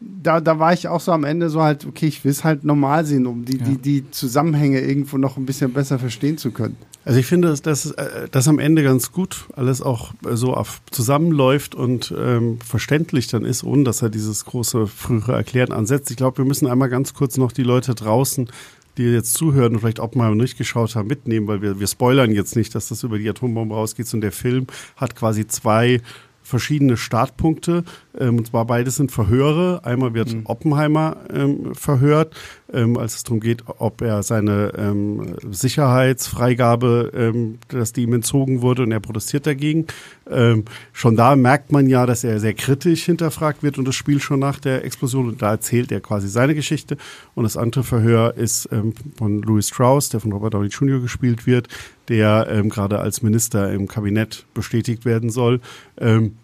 [0.00, 2.64] da, da war ich auch so am Ende so halt, okay, ich will es halt
[2.64, 3.64] normal sehen, um die, ja.
[3.64, 6.76] die, die Zusammenhänge irgendwo noch ein bisschen besser verstehen zu können.
[7.04, 11.74] Also ich finde, dass, dass, äh, dass am Ende ganz gut alles auch so zusammenläuft
[11.74, 16.10] und ähm, verständlich dann ist, ohne dass er dieses große frühere Erklären ansetzt.
[16.10, 18.50] Ich glaube, wir müssen einmal ganz kurz noch die Leute draußen,
[18.98, 22.32] die jetzt zuhören und vielleicht auch mal nicht geschaut haben, mitnehmen, weil wir, wir spoilern
[22.32, 24.12] jetzt nicht, dass das über die Atombombe rausgeht.
[24.12, 26.00] Und der Film hat quasi zwei
[26.46, 27.84] verschiedene Startpunkte.
[28.18, 29.84] Ähm, und zwar beides sind Verhöre.
[29.84, 30.46] Einmal wird mhm.
[30.46, 32.34] Oppenheimer ähm, verhört,
[32.72, 38.62] ähm, als es darum geht, ob er seine ähm, Sicherheitsfreigabe, ähm, dass die ihm entzogen
[38.62, 39.86] wurde und er protestiert dagegen.
[40.28, 44.20] Ähm, schon da merkt man ja, dass er sehr kritisch hinterfragt wird und das Spiel
[44.20, 46.96] schon nach der Explosion und da erzählt er quasi seine Geschichte.
[47.34, 51.00] Und das andere Verhör ist ähm, von Louis Strauss, der von Robert Downey Jr.
[51.00, 51.68] gespielt wird,
[52.08, 55.60] der ähm, gerade als Minister im Kabinett bestätigt werden soll.
[55.98, 56.36] Ähm,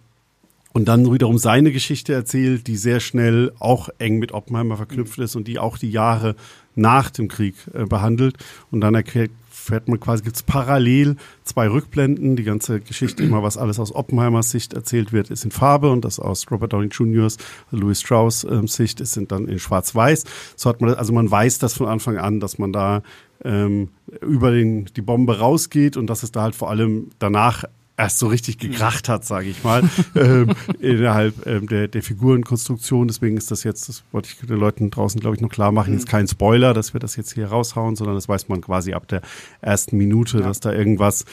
[0.72, 5.36] und dann wiederum seine Geschichte erzählt, die sehr schnell auch eng mit Oppenheimer verknüpft ist
[5.36, 6.34] und die auch die Jahre
[6.74, 8.36] nach dem Krieg äh, behandelt.
[8.70, 9.30] Und dann erklärt
[9.62, 12.36] fährt man quasi, gibt's parallel zwei Rückblenden.
[12.36, 16.04] Die ganze Geschichte, immer was alles aus Oppenheimers Sicht erzählt wird, ist in Farbe und
[16.04, 17.38] das aus Robert Downey Jr.'s,
[17.70, 20.24] Louis Strauss ähm, Sicht ist sind dann in Schwarz-Weiß.
[20.56, 23.02] So hat man, also man weiß das von Anfang an, dass man da
[23.44, 27.64] ähm, über den, die Bombe rausgeht und dass es da halt vor allem danach
[28.02, 33.06] erst so richtig gekracht hat, sage ich mal, ähm, innerhalb ähm, der, der Figurenkonstruktion.
[33.06, 35.92] Deswegen ist das jetzt, das wollte ich den Leuten draußen, glaube ich, noch klar machen,
[35.94, 39.06] jetzt kein Spoiler, dass wir das jetzt hier raushauen, sondern das weiß man quasi ab
[39.06, 39.22] der
[39.60, 40.44] ersten Minute, ja.
[40.44, 41.24] dass da irgendwas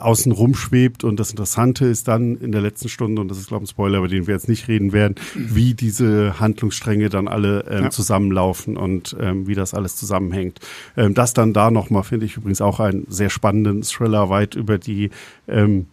[0.00, 1.04] außen rumschwebt.
[1.04, 3.72] Und das Interessante ist dann in der letzten Stunde, und das ist, glaube ich, ein
[3.72, 7.90] Spoiler, über den wir jetzt nicht reden werden, wie diese Handlungsstränge dann alle ähm, ja.
[7.90, 10.60] zusammenlaufen und ähm, wie das alles zusammenhängt.
[10.96, 14.78] Ähm, das dann da nochmal, finde ich übrigens auch einen sehr spannenden Thriller weit über
[14.78, 15.10] die
[15.48, 15.86] ähm,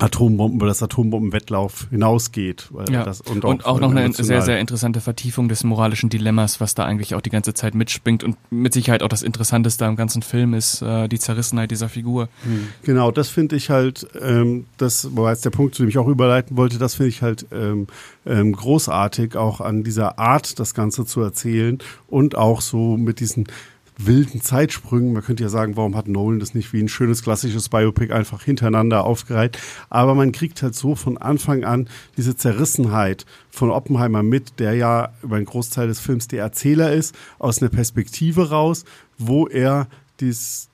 [0.00, 2.70] Atombomben, über das Atombombenwettlauf hinausgeht.
[2.88, 3.02] ja.
[3.02, 6.76] Das, und, auch, und auch noch eine sehr, sehr interessante Vertiefung des moralischen Dilemmas, was
[6.76, 10.22] da eigentlich auch die ganze Zeit mitspringt und mit Sicherheit auch das Interessanteste am ganzen
[10.22, 12.28] Film ist äh, die Zerrissenheit dieser Figur.
[12.44, 12.68] Hm.
[12.82, 16.08] Genau, das finde ich halt, ähm, das war jetzt der Punkt, zu dem ich auch
[16.08, 17.88] überleiten wollte, das finde ich halt ähm,
[18.24, 23.48] ähm, großartig, auch an dieser Art, das Ganze zu erzählen und auch so mit diesen
[23.98, 25.12] wilden Zeitsprüngen.
[25.12, 28.42] Man könnte ja sagen, warum hat Nolan das nicht wie ein schönes klassisches Biopic einfach
[28.42, 29.58] hintereinander aufgereiht?
[29.90, 35.12] Aber man kriegt halt so von Anfang an diese Zerrissenheit von Oppenheimer mit, der ja
[35.22, 38.84] über einen Großteil des Films der Erzähler ist, aus einer Perspektive raus,
[39.18, 39.88] wo er
[40.20, 40.67] dies,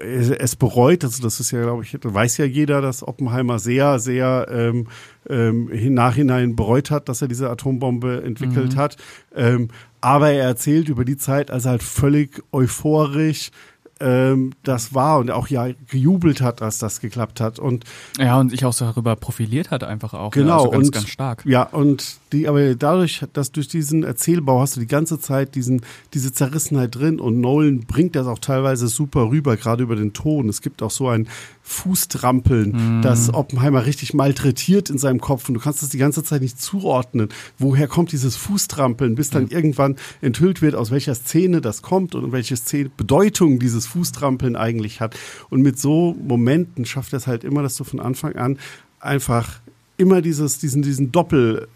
[0.00, 4.46] es bereut, also das ist ja, glaube ich, weiß ja jeder, dass Oppenheimer sehr, sehr
[4.50, 4.88] ähm,
[5.28, 8.78] ähm, im Nachhinein bereut hat, dass er diese Atombombe entwickelt mhm.
[8.78, 8.96] hat.
[9.34, 9.68] Ähm,
[10.00, 13.50] aber er erzählt über die Zeit, als er halt völlig euphorisch
[14.00, 17.58] ähm, das war und auch ja gejubelt hat, dass das geklappt hat.
[17.58, 17.84] Und
[18.18, 21.08] ja und sich auch darüber profiliert hat einfach auch genau ja, also ganz, und, ganz
[21.08, 21.44] stark.
[21.46, 25.82] ja und die aber dadurch dass durch diesen Erzählbau hast du die ganze Zeit diesen
[26.12, 30.48] diese Zerrissenheit drin und Nolan bringt das auch teilweise super rüber gerade über den Ton.
[30.48, 31.28] Es gibt auch so ein
[31.68, 33.02] Fußtrampeln, mhm.
[33.02, 36.62] das Oppenheimer richtig malträtiert in seinem Kopf und du kannst das die ganze Zeit nicht
[36.62, 37.28] zuordnen.
[37.58, 39.50] Woher kommt dieses Fußtrampeln, bis dann mhm.
[39.50, 45.00] irgendwann enthüllt wird, aus welcher Szene das kommt und welche Szene, Bedeutung dieses Fußtrampeln eigentlich
[45.00, 45.18] hat.
[45.50, 48.58] Und mit so Momenten schafft er es halt immer, dass du von Anfang an
[49.00, 49.60] einfach
[49.96, 51.66] immer dieses, diesen, diesen Doppel,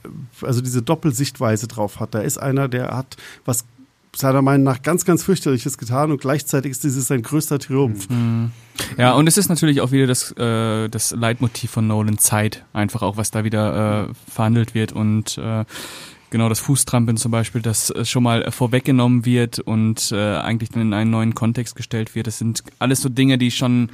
[0.40, 2.14] also diese Doppelsichtweise drauf hat.
[2.14, 3.64] Da ist einer, der hat was
[4.16, 8.08] seiner Meinung nach ganz, ganz fürchterliches getan und gleichzeitig ist dieses sein größter Triumph.
[8.08, 8.50] Mhm.
[8.96, 13.02] Ja, und es ist natürlich auch wieder das, äh, das Leitmotiv von Nolan Zeit, einfach
[13.02, 15.64] auch, was da wieder äh, verhandelt wird und äh,
[16.30, 20.82] genau das Fußtrampeln zum Beispiel, das äh, schon mal vorweggenommen wird und äh, eigentlich dann
[20.82, 22.26] in einen neuen Kontext gestellt wird.
[22.26, 23.90] Das sind alles so Dinge, die schon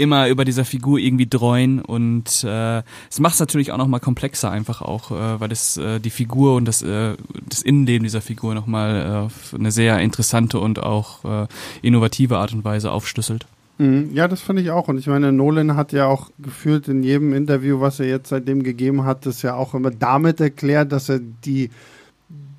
[0.00, 4.50] immer über dieser Figur irgendwie dreuen und äh, es macht es natürlich auch nochmal komplexer
[4.50, 7.16] einfach auch, äh, weil es äh, die Figur und das, äh,
[7.48, 11.46] das Innenleben dieser Figur nochmal äh, auf eine sehr interessante und auch äh,
[11.82, 13.46] innovative Art und Weise aufschlüsselt.
[13.76, 14.10] Mhm.
[14.12, 14.88] Ja, das fand ich auch.
[14.88, 18.62] Und ich meine, Nolan hat ja auch gefühlt in jedem Interview, was er jetzt seitdem
[18.62, 21.70] gegeben hat, das ja auch immer damit erklärt, dass er die,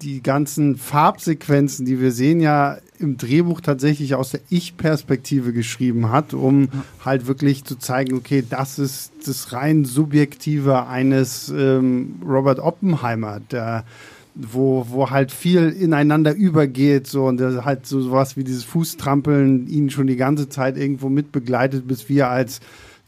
[0.02, 6.34] die ganzen Farbsequenzen, die wir sehen, ja im Drehbuch tatsächlich aus der Ich-Perspektive geschrieben hat,
[6.34, 6.70] um
[7.04, 13.86] halt wirklich zu zeigen, okay, das ist das rein Subjektive eines ähm, Robert Oppenheimer, der
[14.34, 19.68] wo, wo halt viel ineinander übergeht, so und der halt so sowas wie dieses Fußtrampeln
[19.68, 22.62] ihn schon die ganze Zeit irgendwo mitbegleitet, bis wir als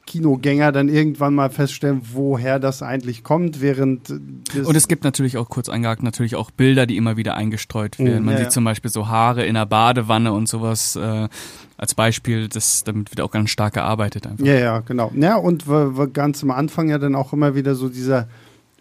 [0.05, 5.49] Kinogänger dann irgendwann mal feststellen, woher das eigentlich kommt, während und es gibt natürlich auch
[5.49, 8.19] kurz eingehakt natürlich auch Bilder, die immer wieder eingestreut werden.
[8.19, 8.51] Mhm, Man ja, sieht ja.
[8.51, 11.29] zum Beispiel so Haare in der Badewanne und sowas äh,
[11.77, 14.45] als Beispiel, das damit wird auch ganz stark gearbeitet einfach.
[14.45, 15.11] Ja, ja, genau.
[15.15, 15.65] Ja und
[16.13, 18.27] ganz am Anfang ja dann auch immer wieder so dieser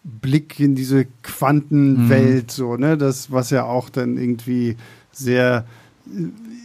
[0.04, 2.50] Blick in diese Quantenwelt, mhm.
[2.50, 2.98] so, ne?
[2.98, 4.76] Das, was ja auch dann irgendwie
[5.12, 5.64] sehr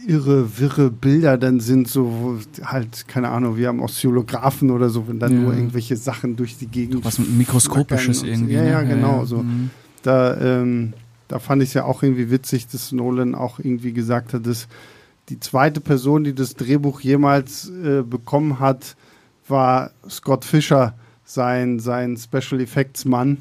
[0.08, 5.18] irre, wirre Bilder dann sind, so halt, keine Ahnung, wir haben Oszillographen oder so, wenn
[5.18, 5.38] dann ja.
[5.38, 7.04] nur irgendwelche Sachen durch die Gegend.
[7.04, 8.54] Was Mikroskopisches irgendwie.
[8.54, 8.88] Ja, ja, ne?
[8.88, 9.24] genau.
[9.26, 9.42] So.
[9.42, 9.70] Mhm.
[10.02, 10.94] Da, ähm,
[11.28, 14.66] da fand ich es ja auch irgendwie witzig, dass Nolan auch irgendwie gesagt hat, dass
[15.28, 18.96] die zweite Person, die das Drehbuch jemals äh, bekommen hat,
[19.46, 20.94] war Scott Fischer
[21.24, 23.38] sein, sein Special Effects Mann,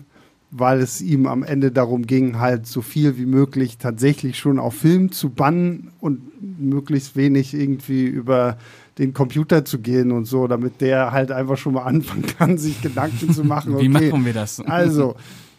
[0.52, 4.76] weil es ihm am Ende darum ging, halt so viel wie möglich tatsächlich schon auf
[4.76, 6.22] Film zu bannen und
[6.60, 8.58] möglichst wenig irgendwie über
[8.98, 12.82] den Computer zu gehen und so, damit der halt einfach schon mal anfangen kann, sich
[12.82, 13.76] Gedanken zu machen.
[13.76, 14.60] Okay, wie machen wir das?
[14.62, 15.16] Also,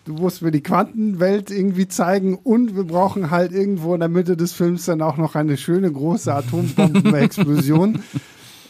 [0.06, 4.36] du musst mir die Quantenwelt irgendwie zeigen und wir brauchen halt irgendwo in der Mitte
[4.36, 8.02] des Films dann auch noch eine schöne große Atombombenexplosion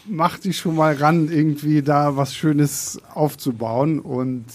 [0.08, 4.00] mach dich schon mal ran, irgendwie da was Schönes aufzubauen.
[4.00, 4.46] Und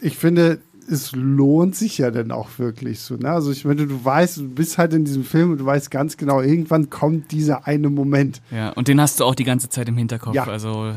[0.00, 3.16] ich finde, es lohnt sich ja dann auch wirklich so.
[3.16, 3.30] Ne?
[3.30, 6.16] Also ich meine, du weißt, du bist halt in diesem Film und du weißt ganz
[6.16, 8.40] genau, irgendwann kommt dieser eine Moment.
[8.50, 10.34] Ja, und den hast du auch die ganze Zeit im Hinterkopf.
[10.34, 10.44] Ja.
[10.44, 10.94] Also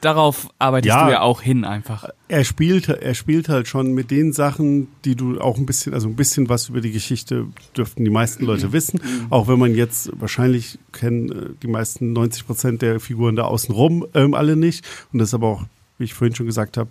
[0.00, 2.08] darauf arbeitest ja, du ja auch hin einfach.
[2.28, 6.08] Er spielt, er spielt halt schon mit den Sachen, die du auch ein bisschen, also
[6.08, 7.46] ein bisschen was über die Geschichte
[7.76, 9.00] dürften die meisten Leute wissen.
[9.30, 14.06] Auch wenn man jetzt wahrscheinlich kennen äh, die meisten 90 Prozent der Figuren da außenrum
[14.14, 14.84] ähm, alle nicht.
[15.12, 15.64] Und das ist aber auch,
[15.98, 16.90] wie ich vorhin schon gesagt habe,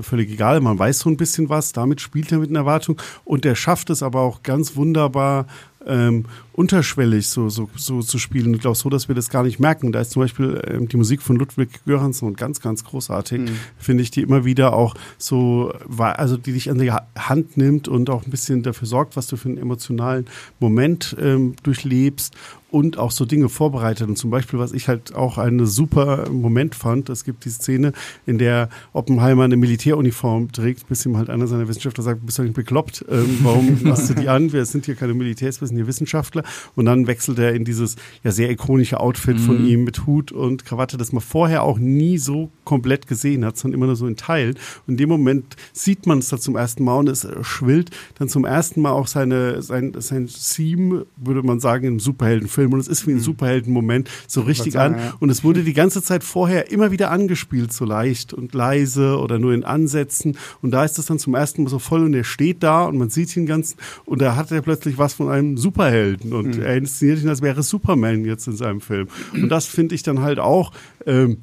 [0.00, 0.60] völlig egal.
[0.60, 3.90] Man weiß so ein bisschen was, damit spielt er mit einer Erwartung und der schafft
[3.90, 5.46] es aber auch ganz wunderbar,
[5.86, 8.54] ähm, unterschwellig so, so, so zu spielen.
[8.54, 9.90] Ich glaube so, dass wir das gar nicht merken.
[9.92, 13.40] Da ist zum Beispiel ähm, die Musik von Ludwig Göransson ganz, ganz großartig.
[13.40, 13.56] Mhm.
[13.76, 18.08] Finde ich, die immer wieder auch so, also die dich an die Hand nimmt und
[18.08, 20.26] auch ein bisschen dafür sorgt, was du für einen emotionalen
[20.60, 22.36] Moment ähm, durchlebst
[22.74, 24.08] und auch so Dinge vorbereitet.
[24.08, 27.92] Und zum Beispiel, was ich halt auch einen super Moment fand, es gibt die Szene,
[28.26, 32.42] in der Oppenheimer eine Militäruniform trägt, bis ihm halt einer seiner Wissenschaftler sagt, bist du
[32.42, 33.04] nicht bekloppt?
[33.08, 34.52] Ähm, warum hast du die an?
[34.52, 36.43] Wir sind hier keine Militärs, wir sind hier Wissenschaftler.
[36.74, 39.42] Und dann wechselt er in dieses ja sehr ikonische Outfit mhm.
[39.42, 43.56] von ihm mit Hut und Krawatte, das man vorher auch nie so komplett gesehen hat,
[43.56, 44.56] sondern immer nur so in Teilen.
[44.86, 48.28] Und in dem Moment sieht man es da zum ersten Mal und es schwillt dann
[48.28, 52.72] zum ersten Mal auch seine, sein, sein Theme, würde man sagen, im Superheldenfilm.
[52.72, 53.20] Und es ist wie ein mhm.
[53.20, 54.96] Superheldenmoment so richtig an.
[54.96, 55.14] Ja.
[55.20, 59.38] Und es wurde die ganze Zeit vorher immer wieder angespielt, so leicht und leise oder
[59.38, 60.36] nur in Ansätzen.
[60.62, 62.98] Und da ist es dann zum ersten Mal so voll und er steht da und
[62.98, 66.62] man sieht ihn ganz und da hat er plötzlich was von einem Superhelden und mhm.
[66.62, 69.08] er inszeniert ihn, als wäre Superman jetzt in seinem Film.
[69.32, 70.72] Und das finde ich dann halt auch
[71.06, 71.38] ähm,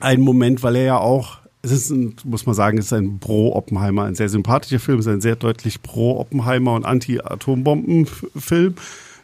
[0.00, 3.18] ein Moment, weil er ja auch es ist ein, muss man sagen, es ist ein
[3.18, 8.74] Pro-Oppenheimer, ein sehr sympathischer Film, es ist ein sehr deutlich Pro-Oppenheimer und Anti-Atombomben-Film.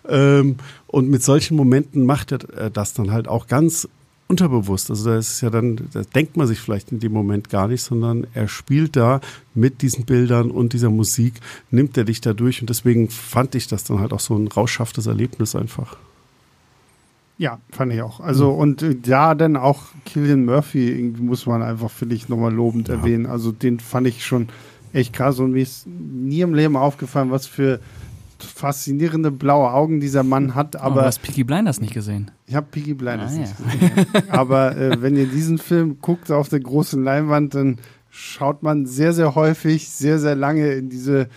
[0.09, 0.57] Ähm,
[0.89, 3.89] und mit solchen Momenten macht er das dann halt auch ganz
[4.33, 4.89] unterbewusst.
[4.91, 7.83] Also da ist ja dann, da denkt man sich vielleicht in dem Moment gar nicht,
[7.83, 9.21] sondern er spielt da
[9.55, 11.35] mit diesen Bildern und dieser Musik,
[11.71, 14.49] nimmt er dich da durch und deswegen fand ich das dann halt auch so ein
[14.49, 15.97] rauschhaftes Erlebnis einfach.
[17.37, 18.21] Ja, fand ich auch.
[18.21, 18.59] Also, mhm.
[18.59, 22.95] und äh, ja, dann auch Killian Murphy muss man einfach, finde ich, nochmal lobend ja.
[22.95, 23.27] erwähnen.
[23.27, 24.49] Also, den fand ich schon
[24.93, 27.81] echt krass und mir ist nie im Leben aufgefallen, was für
[28.43, 30.77] faszinierende blaue Augen dieser Mann hat.
[30.77, 32.31] Aber oh, du hast Peaky Blinders nicht gesehen.
[32.47, 34.05] Ich habe Peaky Blinders ah, nicht ja.
[34.05, 34.31] gesehen.
[34.31, 37.79] aber äh, wenn ihr diesen Film guckt auf der großen Leinwand, dann
[38.11, 41.29] schaut man sehr, sehr häufig, sehr, sehr lange in diese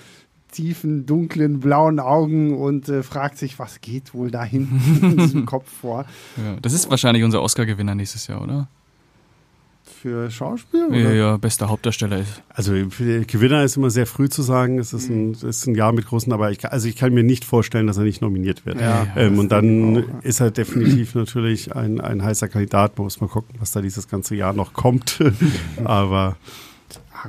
[0.51, 5.45] tiefen, dunklen, blauen Augen und äh, fragt sich, was geht wohl da hinten in diesem
[5.45, 6.05] Kopf vor.
[6.37, 8.69] Ja, das ist wahrscheinlich unser Oscar-Gewinner nächstes Jahr, oder?
[10.01, 10.87] Für Schauspiel?
[10.87, 10.97] Oder?
[10.97, 12.41] Ja, ja, bester Hauptdarsteller ist.
[12.49, 15.75] Also für Gewinner ist immer sehr früh zu sagen, es ist ein, es ist ein
[15.75, 18.65] Jahr mit großen, aber ich, also ich kann mir nicht vorstellen, dass er nicht nominiert
[18.65, 18.79] wird.
[18.79, 20.19] Ja, ähm, und dann auch, ja.
[20.21, 22.97] ist er definitiv natürlich ein, ein heißer Kandidat.
[22.97, 25.23] Man muss mal gucken, was da dieses ganze Jahr noch kommt.
[25.83, 26.37] aber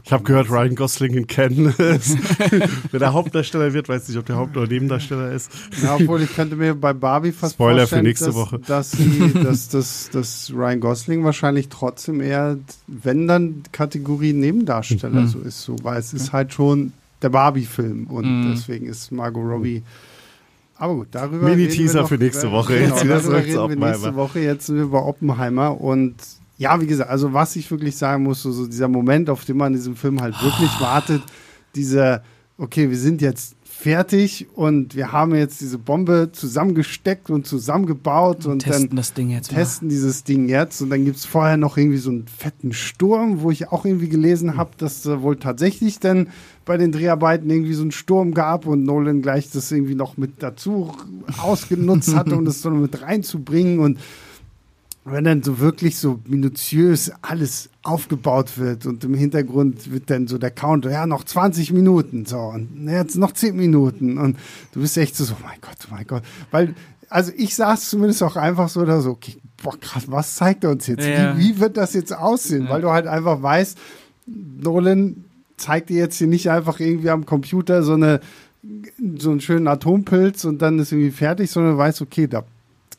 [0.04, 4.36] ich habe gehört, Ryan Gosling in Ken wenn der Hauptdarsteller wird, weiß nicht, ob der
[4.36, 5.50] Haupt- oder Nebendarsteller ist.
[5.82, 8.58] Ja, obwohl ich könnte mir bei Barbie fast Spoiler vorstellen, für nächste dass, Woche.
[8.66, 15.26] Dass, sie, dass, dass, dass Ryan Gosling wahrscheinlich trotzdem eher, wenn dann Kategorie Nebendarsteller Mhm.
[15.28, 16.92] so ist, so, weil es ist halt schon
[17.22, 18.52] der Barbie-Film und Mhm.
[18.54, 19.82] deswegen ist Margot Robbie.
[20.78, 21.48] Aber gut, darüber.
[21.48, 22.74] Mini-Teaser reden wir noch- für nächste Woche.
[22.78, 24.14] Genau, Jetzt wieder darüber reden wir nächste.
[24.14, 24.40] Woche.
[24.40, 26.14] Jetzt sind wir bei Oppenheimer und
[26.58, 29.56] ja, wie gesagt, also was ich wirklich sagen muss, so, so dieser Moment, auf den
[29.56, 31.22] man in diesem Film halt wirklich wartet,
[31.74, 32.22] dieser,
[32.56, 38.60] okay, wir sind jetzt fertig und wir haben jetzt diese Bombe zusammengesteckt und zusammengebaut und,
[38.60, 39.58] testen dann das Ding jetzt mal.
[39.58, 43.42] testen dieses Ding jetzt und dann gibt es vorher noch irgendwie so einen fetten Sturm,
[43.42, 46.28] wo ich auch irgendwie gelesen habe, dass da wohl tatsächlich dann
[46.64, 50.42] bei den Dreharbeiten irgendwie so einen Sturm gab und Nolan gleich das irgendwie noch mit
[50.42, 50.92] dazu
[51.42, 53.98] ausgenutzt hatte, um das so mit reinzubringen und
[55.08, 60.36] wenn dann so wirklich so minutiös alles aufgebaut wird und im Hintergrund wird dann so
[60.36, 64.36] der Counter, ja, noch 20 Minuten, so, und jetzt noch 10 Minuten und
[64.72, 66.74] du bist echt so, so mein Gott, oh mein Gott, weil,
[67.08, 70.70] also ich saß zumindest auch einfach so da so, okay, boah, krass, was zeigt er
[70.70, 71.06] uns jetzt?
[71.06, 71.36] Ja.
[71.36, 72.64] Wie, wie wird das jetzt aussehen?
[72.64, 72.70] Ja.
[72.70, 73.78] Weil du halt einfach weißt,
[74.26, 75.24] Nolan
[75.56, 78.20] zeigt dir jetzt hier nicht einfach irgendwie am Computer so eine
[79.18, 82.44] so einen schönen Atompilz und dann ist irgendwie fertig, sondern du weißt, okay, da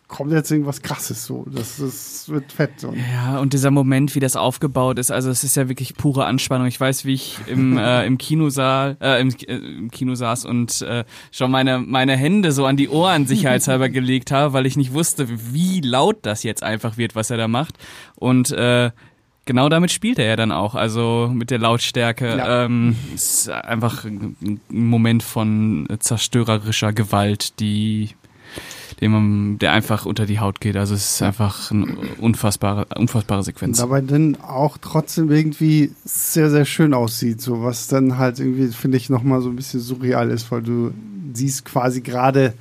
[0.08, 1.46] kommt jetzt irgendwas krasses so.
[1.50, 2.84] Das, das wird fett.
[2.84, 6.26] Und Ja, und dieser Moment, wie das aufgebaut ist, also es ist ja wirklich pure
[6.26, 6.68] Anspannung.
[6.68, 10.82] Ich weiß, wie ich im, äh, im Kinosaal, äh, im, äh, im Kino saß und
[10.82, 14.94] äh, schon meine, meine Hände so an die Ohren sicherheitshalber gelegt habe, weil ich nicht
[14.94, 17.76] wusste, wie laut das jetzt einfach wird, was er da macht.
[18.16, 18.92] Und äh,
[19.46, 22.38] genau damit spielt er ja dann auch, also mit der Lautstärke.
[22.38, 22.66] Ja.
[22.66, 24.36] Ähm, es ist einfach ein
[24.70, 28.10] ein Moment von zerstörerischer Gewalt, die
[29.02, 30.76] dem man, der einfach unter die Haut geht.
[30.76, 31.86] Also es ist einfach eine
[32.20, 33.78] unfassbare, unfassbare Sequenz.
[33.78, 37.42] dabei dann auch trotzdem irgendwie sehr, sehr schön aussieht.
[37.42, 40.92] So was dann halt irgendwie, finde ich, nochmal so ein bisschen surreal ist, weil du
[41.34, 42.54] siehst quasi gerade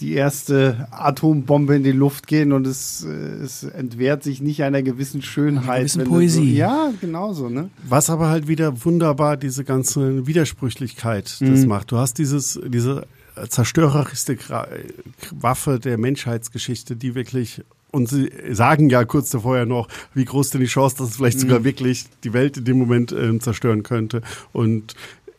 [0.00, 3.08] die erste Atombombe in die Luft gehen und es, äh,
[3.42, 5.68] es entwehrt sich nicht einer gewissen Schönheit.
[5.68, 6.52] Einer gewissen Poesie.
[6.52, 7.70] So, ja, genauso, ne?
[7.88, 11.66] Was aber halt wieder wunderbar diese ganze Widersprüchlichkeit das Mhm.
[11.66, 11.90] macht.
[11.90, 13.06] Du hast dieses, diese
[13.48, 14.36] zerstörerischste
[15.32, 20.50] Waffe der Menschheitsgeschichte, die wirklich und sie sagen ja kurz davor ja noch, wie groß
[20.50, 23.82] denn die Chance, dass es vielleicht sogar wirklich die Welt in dem Moment ähm, zerstören
[23.82, 24.20] könnte.
[24.52, 24.94] Und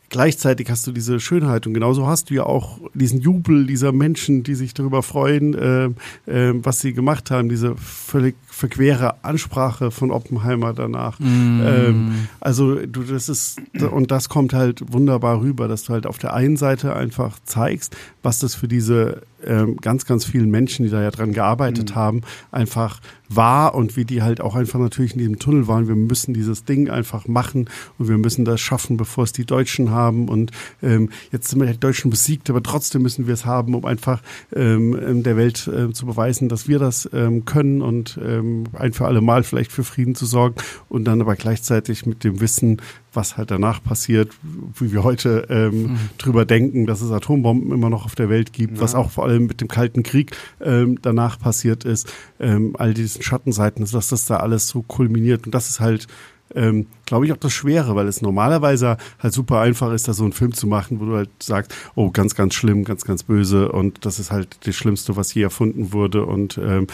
[0.08, 4.42] gleichzeitig hast du diese Schönheit und genauso hast du ja auch diesen Jubel dieser Menschen,
[4.42, 5.96] die sich darüber freuen, ähm,
[6.26, 11.18] ähm, was sie gemacht haben, diese völlig verquere Ansprache von Oppenheimer danach.
[11.18, 11.60] Mm.
[11.64, 16.18] Ähm, also du, das ist und das kommt halt wunderbar rüber, dass du halt auf
[16.18, 20.90] der einen Seite einfach zeigst, was das für diese ähm, ganz, ganz vielen Menschen, die
[20.90, 25.18] da ja dran gearbeitet haben, einfach war und wie die halt auch einfach natürlich in
[25.18, 25.88] diesem Tunnel waren.
[25.88, 29.90] Wir müssen dieses Ding einfach machen und wir müssen das schaffen, bevor es die Deutschen
[29.90, 30.28] haben.
[30.28, 30.50] Und
[30.82, 34.20] ähm, jetzt sind wir die Deutschen besiegt, aber trotzdem müssen wir es haben, um einfach
[34.54, 39.06] ähm, der Welt äh, zu beweisen, dass wir das ähm, können und ähm, ein für
[39.06, 40.56] alle Mal vielleicht für Frieden zu sorgen
[40.88, 42.80] und dann aber gleichzeitig mit dem Wissen,
[43.12, 44.32] was halt danach passiert,
[44.78, 48.80] wie wir heute ähm, drüber denken, dass es Atombomben immer noch auf der Welt gibt,
[48.80, 53.22] was auch vor allem mit dem Kalten Krieg ähm, danach passiert ist, ähm, all diesen
[53.22, 55.46] Schattenseiten, dass das da alles so kulminiert.
[55.46, 56.06] Und das ist halt
[56.54, 60.24] ähm, glaube ich, auch das Schwere, weil es normalerweise halt super einfach ist, da so
[60.24, 63.70] einen Film zu machen, wo du halt sagst, oh, ganz, ganz schlimm, ganz, ganz böse
[63.70, 66.86] und das ist halt das Schlimmste, was je erfunden wurde und ähm,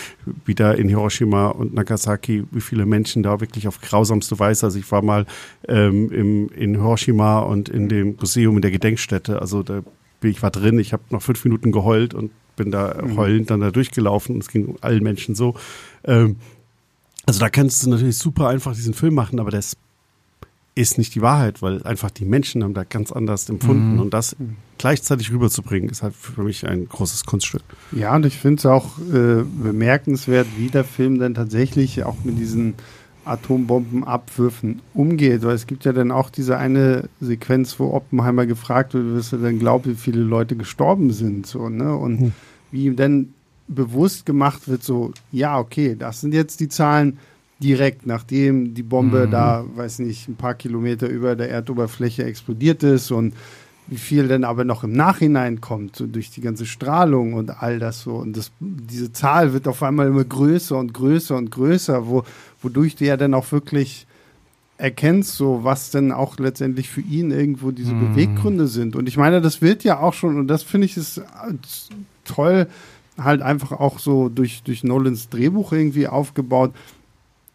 [0.44, 4.90] wieder in Hiroshima und Nagasaki, wie viele Menschen da wirklich auf grausamste Weise, also ich
[4.90, 5.26] war mal
[5.68, 9.82] ähm, im, in Hiroshima und in dem Museum, in der Gedenkstätte, also da
[10.20, 13.60] bin ich war drin, ich habe noch fünf Minuten geheult und bin da heulend dann
[13.60, 14.34] da durchgelaufen.
[14.34, 15.54] Und es ging allen Menschen so.
[16.04, 16.36] Ähm,
[17.26, 19.76] also da kannst du natürlich super einfach diesen Film machen, aber das
[20.74, 24.00] ist nicht die Wahrheit, weil einfach die Menschen haben da ganz anders empfunden Mhm.
[24.00, 24.36] und das
[24.78, 27.62] gleichzeitig rüberzubringen, ist halt für mich ein großes Kunststück.
[27.92, 32.38] Ja, und ich finde es auch äh, bemerkenswert, wie der Film dann tatsächlich auch mit
[32.38, 32.74] diesen
[33.24, 35.42] Atombombenabwürfen umgeht.
[35.42, 39.38] Weil es gibt ja dann auch diese eine Sequenz, wo Oppenheimer gefragt wird, wirst du
[39.38, 41.46] denn glauben, wie viele Leute gestorben sind.
[41.46, 41.94] So, ne?
[41.96, 42.32] Und Hm.
[42.70, 43.28] wie ihm dann
[43.68, 47.18] bewusst gemacht wird, so, ja, okay, das sind jetzt die Zahlen
[47.62, 49.30] direkt, nachdem die Bombe Mhm.
[49.30, 53.34] da, weiß nicht, ein paar Kilometer über der Erdoberfläche explodiert ist und
[53.88, 57.78] wie viel denn aber noch im Nachhinein kommt, so durch die ganze Strahlung und all
[57.78, 58.16] das so.
[58.16, 62.24] Und das, diese Zahl wird auf einmal immer größer und größer und größer, wo,
[62.62, 64.06] wodurch du ja dann auch wirklich
[64.76, 68.10] erkennst, so was denn auch letztendlich für ihn irgendwo diese Mhm.
[68.10, 68.96] Beweggründe sind.
[68.96, 71.22] Und ich meine, das wird ja auch schon, und das finde ich ist äh,
[72.24, 72.66] toll,
[73.18, 76.72] halt einfach auch so durch, durch Nolans Drehbuch irgendwie aufgebaut,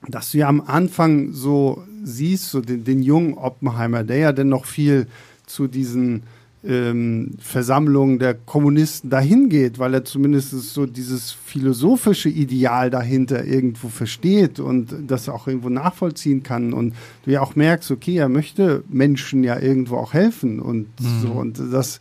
[0.07, 4.49] dass du ja am Anfang so siehst, so den, den jungen Oppenheimer, der ja dann
[4.49, 5.07] noch viel
[5.45, 6.24] zu diesen
[6.64, 13.89] ähm, Versammlungen der Kommunisten dahin geht, weil er zumindest so dieses philosophische Ideal dahinter irgendwo
[13.89, 16.93] versteht und das auch irgendwo nachvollziehen kann und
[17.26, 21.22] du ja auch merkst, okay, er möchte Menschen ja irgendwo auch helfen und mhm.
[21.22, 21.99] so und das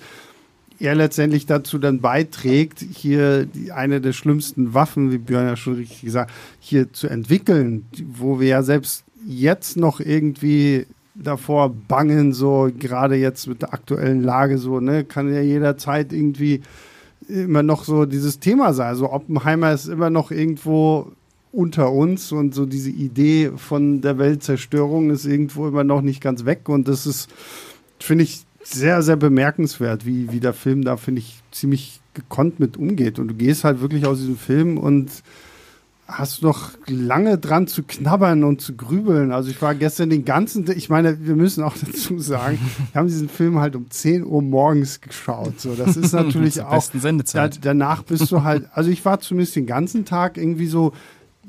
[0.81, 5.75] er letztendlich dazu dann beiträgt, hier die, eine der schlimmsten Waffen, wie Björn ja schon
[5.75, 12.71] richtig gesagt, hier zu entwickeln, wo wir ja selbst jetzt noch irgendwie davor bangen, so
[12.77, 16.63] gerade jetzt mit der aktuellen Lage, so, ne, kann ja jederzeit irgendwie
[17.29, 18.89] immer noch so dieses Thema sein.
[18.89, 21.13] Also Oppenheimer ist immer noch irgendwo
[21.53, 26.47] unter uns und so diese Idee von der Weltzerstörung ist irgendwo immer noch nicht ganz
[26.47, 27.29] weg und das ist,
[27.99, 32.77] finde ich, sehr, sehr bemerkenswert, wie, wie der Film da, finde ich, ziemlich gekonnt mit
[32.77, 33.19] umgeht.
[33.19, 35.11] Und du gehst halt wirklich aus diesem Film und
[36.07, 39.33] hast noch lange dran zu knabbern und zu grübeln.
[39.33, 42.59] Also ich war gestern den ganzen, ich meine, wir müssen auch dazu sagen,
[42.93, 45.61] wir haben diesen Film halt um 10 Uhr morgens geschaut.
[45.61, 46.85] So, das ist natürlich auch.
[47.33, 50.93] Da, danach bist du halt, also ich war zumindest den ganzen Tag irgendwie so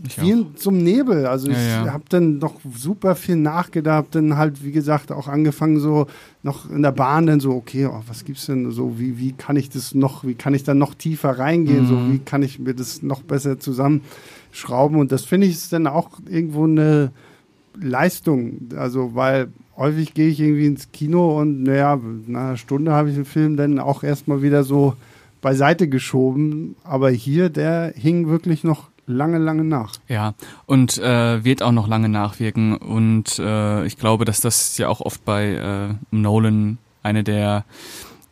[0.06, 1.26] ich wie einem Nebel.
[1.26, 1.93] Also ja, ich ja.
[1.93, 6.08] habe dann noch super viel nachgedacht, dann halt, wie gesagt, auch angefangen so
[6.43, 9.56] noch in der Bahn dann so, okay, oh, was gibt's denn so, wie, wie kann
[9.56, 11.88] ich das noch, wie kann ich dann noch tiefer reingehen, mhm.
[11.88, 15.88] so, wie kann ich mir das noch besser zusammenschrauben und das finde ich ist dann
[15.88, 17.12] auch irgendwo eine
[17.80, 23.10] Leistung, also weil häufig gehe ich irgendwie ins Kino und naja, nach einer Stunde habe
[23.10, 24.95] ich den Film dann auch erstmal wieder so
[25.41, 29.93] beiseite geschoben, aber hier, der hing wirklich noch lange, lange nach.
[30.07, 30.34] Ja,
[30.66, 32.76] und äh, wird auch noch lange nachwirken.
[32.78, 37.66] Und äh, ich glaube, dass das ja auch oft bei äh, Nolan eine der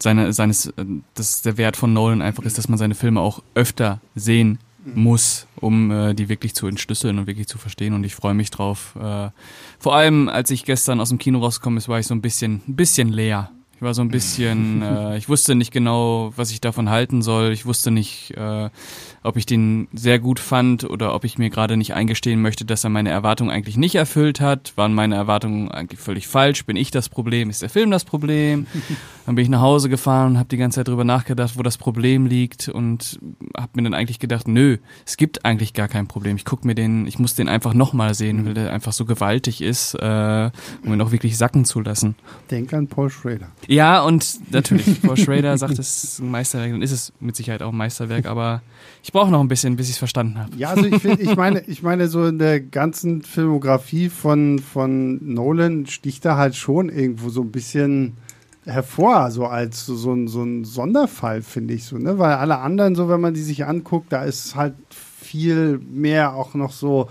[0.01, 3.43] seine, seines, äh, dass der Wert von Nolan einfach ist, dass man seine Filme auch
[3.53, 4.59] öfter sehen
[4.95, 7.93] muss, um äh, die wirklich zu entschlüsseln und wirklich zu verstehen.
[7.93, 8.95] Und ich freue mich drauf.
[8.99, 9.29] Äh,
[9.77, 12.61] vor allem, als ich gestern aus dem Kino rausgekommen ist, war ich so ein bisschen,
[12.67, 13.51] ein bisschen leer.
[13.79, 17.53] Ich war so ein bisschen, äh, ich wusste nicht genau, was ich davon halten soll.
[17.53, 18.69] Ich wusste nicht, äh,
[19.23, 22.83] ob ich den sehr gut fand oder ob ich mir gerade nicht eingestehen möchte, dass
[22.83, 24.73] er meine Erwartungen eigentlich nicht erfüllt hat.
[24.75, 26.65] Waren meine Erwartungen eigentlich völlig falsch?
[26.65, 27.49] Bin ich das Problem?
[27.49, 28.67] Ist der Film das Problem?
[29.25, 31.77] Dann bin ich nach Hause gefahren und habe die ganze Zeit drüber nachgedacht, wo das
[31.77, 33.19] Problem liegt und
[33.55, 36.35] habe mir dann eigentlich gedacht, nö, es gibt eigentlich gar kein Problem.
[36.35, 39.61] Ich guck mir den, ich muss den einfach nochmal sehen, weil der einfach so gewaltig
[39.61, 40.49] ist, äh,
[40.83, 42.15] um ihn auch wirklich sacken zu lassen.
[42.49, 43.49] Denk an Paul Schrader.
[43.69, 47.61] Ja, und natürlich, Paul Schrader sagt, es ist ein Meisterwerk, dann ist es mit Sicherheit
[47.61, 48.63] auch ein Meisterwerk, aber
[49.03, 50.49] ich brauche noch ein bisschen, bis ich es verstanden habe.
[50.57, 55.19] Ja, also ich, find, ich meine, ich meine, so in der ganzen Filmografie von, von
[55.23, 58.17] Nolan sticht er halt schon irgendwo so ein bisschen
[58.65, 62.17] hervor, so als so, ein, so ein Sonderfall, finde ich so, ne?
[62.17, 64.73] Weil alle anderen, so wenn man die sich anguckt, da ist halt
[65.21, 67.07] viel mehr auch noch so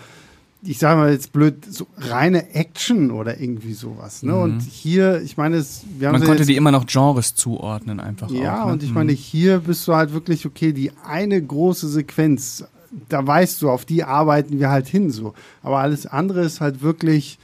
[0.63, 4.23] ich sage mal jetzt blöd, so reine Action oder irgendwie sowas.
[4.23, 4.33] Ne?
[4.33, 4.39] Mhm.
[4.39, 8.01] Und hier, ich meine, es, wir haben Man konnte jetzt, die immer noch Genres zuordnen,
[8.01, 8.31] einfach.
[8.31, 8.73] Ja, auch, ne?
[8.73, 9.17] und ich meine, mhm.
[9.17, 12.65] hier bist du halt wirklich, okay, die eine große Sequenz,
[13.09, 15.35] da weißt du, auf die arbeiten wir halt hin so.
[15.63, 17.39] Aber alles andere ist halt wirklich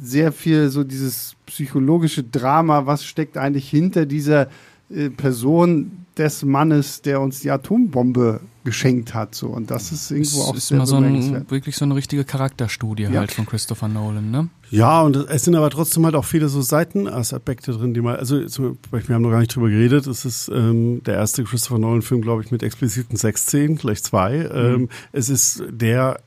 [0.00, 4.48] sehr viel so dieses psychologische Drama, was steckt eigentlich hinter dieser
[4.90, 9.34] äh, Person, des Mannes, der uns die Atombombe geschenkt hat.
[9.34, 9.48] So.
[9.48, 12.24] Und das ist irgendwo es auch ist sehr immer so ein, wirklich so eine richtige
[12.24, 13.20] Charakterstudie ja.
[13.20, 14.48] halt von Christopher Nolan, ne?
[14.70, 18.44] Ja, und es sind aber trotzdem halt auch viele so Seitenaspekte drin, die man, also
[18.46, 21.78] zum Beispiel, wir haben noch gar nicht drüber geredet, es ist ähm, der erste Christopher
[21.78, 24.38] Nolan-Film, glaube ich, mit expliziten Sexszenen, gleich zwei.
[24.38, 24.54] Mhm.
[24.54, 26.20] Ähm, es ist der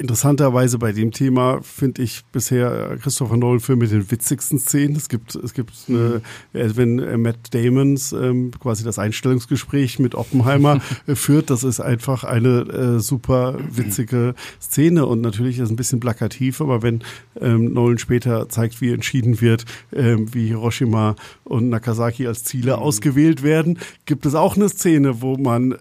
[0.00, 4.96] interessanterweise bei dem Thema finde ich bisher Christopher Nolan Film mit den witzigsten Szenen.
[4.96, 6.22] Es gibt es gibt eine,
[6.54, 11.80] äh, wenn äh, Matt Damons ähm, quasi das Einstellungsgespräch mit Oppenheimer äh, führt, das ist
[11.80, 17.02] einfach eine äh, super witzige Szene und natürlich ist es ein bisschen plakativ, aber wenn
[17.38, 22.82] ähm, Nolan später zeigt, wie entschieden wird, ähm, wie Hiroshima und Nagasaki als Ziele mhm.
[22.82, 25.76] ausgewählt werden, gibt es auch eine Szene, wo man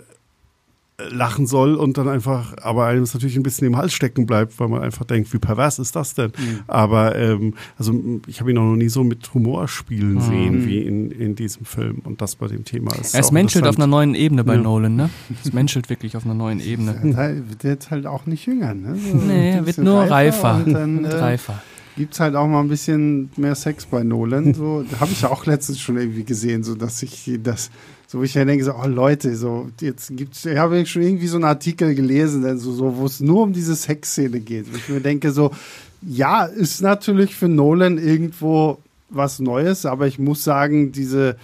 [1.10, 4.60] lachen soll und dann einfach, aber einem es natürlich ein bisschen im Hals stecken bleibt,
[4.60, 6.32] weil man einfach denkt, wie pervers ist das denn?
[6.38, 6.60] Mhm.
[6.68, 7.94] Aber ähm, also
[8.28, 10.22] ich habe ihn auch noch nie so mit Humor spielen mhm.
[10.22, 13.16] sehen wie in, in diesem Film und das bei dem Thema ist.
[13.16, 14.62] Es menschelt auf einer neuen Ebene bei ja.
[14.62, 15.10] Nolan, ne?
[15.44, 17.00] Es menschelt wirklich auf einer neuen Ebene.
[17.16, 18.96] Er wird halt auch nicht jünger, ne?
[18.96, 20.56] So nee, er wird nur reifer.
[20.56, 20.72] reifer.
[20.72, 21.62] Dann, äh, reifer
[21.98, 24.54] gibt es halt auch mal ein bisschen mehr Sex bei Nolan.
[24.54, 27.72] So habe ich ja auch letztens schon irgendwie gesehen, so dass ich das
[28.12, 31.28] so, wo ich ja denke, so, oh Leute, so, jetzt gibt's, ich habe schon irgendwie
[31.28, 34.74] so einen Artikel gelesen, so, so wo es nur um diese Sexszene geht.
[34.74, 35.52] Wo ich mir denke, so,
[36.02, 38.80] ja, ist natürlich für Nolan irgendwo
[39.12, 41.36] was Neues, aber ich muss sagen, diese.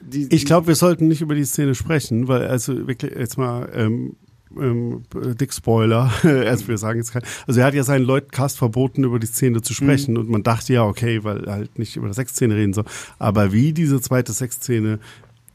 [0.00, 3.68] Die, ich glaube, wir sollten nicht über die Szene sprechen, weil also wirklich jetzt mal.
[3.72, 4.16] Ähm,
[4.58, 5.02] ähm,
[5.38, 9.04] Dick Spoiler, also wir sagen jetzt kein, also er hat ja seinen Leuten Cast verboten,
[9.04, 10.20] über die Szene zu sprechen mhm.
[10.20, 12.86] und man dachte ja, okay, weil halt nicht über die Sexszene reden soll,
[13.18, 15.00] aber wie diese zweite Sexszene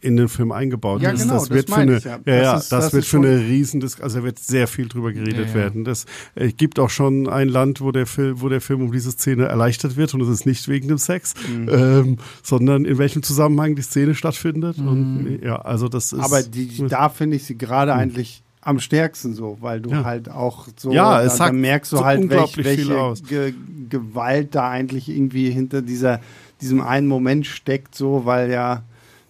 [0.03, 1.21] in den Film eingebaut ja, ist.
[1.21, 2.19] Genau, das wird das für eine, ja.
[2.25, 4.87] ja, ja, das, ist, das, das wird für eine riesen, also da wird sehr viel
[4.87, 5.85] drüber geredet ja, werden.
[5.85, 9.11] Das äh, gibt auch schon ein Land, wo der Film, wo der Film um diese
[9.11, 11.69] Szene erleichtert wird und es ist nicht wegen dem Sex, mhm.
[11.69, 14.77] ähm, sondern in welchem Zusammenhang die Szene stattfindet.
[14.77, 14.87] Mhm.
[14.87, 16.19] Und ja, also das ist.
[16.19, 17.99] Aber die, da finde ich sie gerade mhm.
[17.99, 20.03] eigentlich am stärksten so, weil du ja.
[20.03, 23.53] halt auch so, ja, es da, da merkst du so halt, welch, welche Ge
[23.89, 26.19] Gewalt da eigentlich irgendwie hinter dieser
[26.61, 28.83] diesem einen Moment steckt, so, weil ja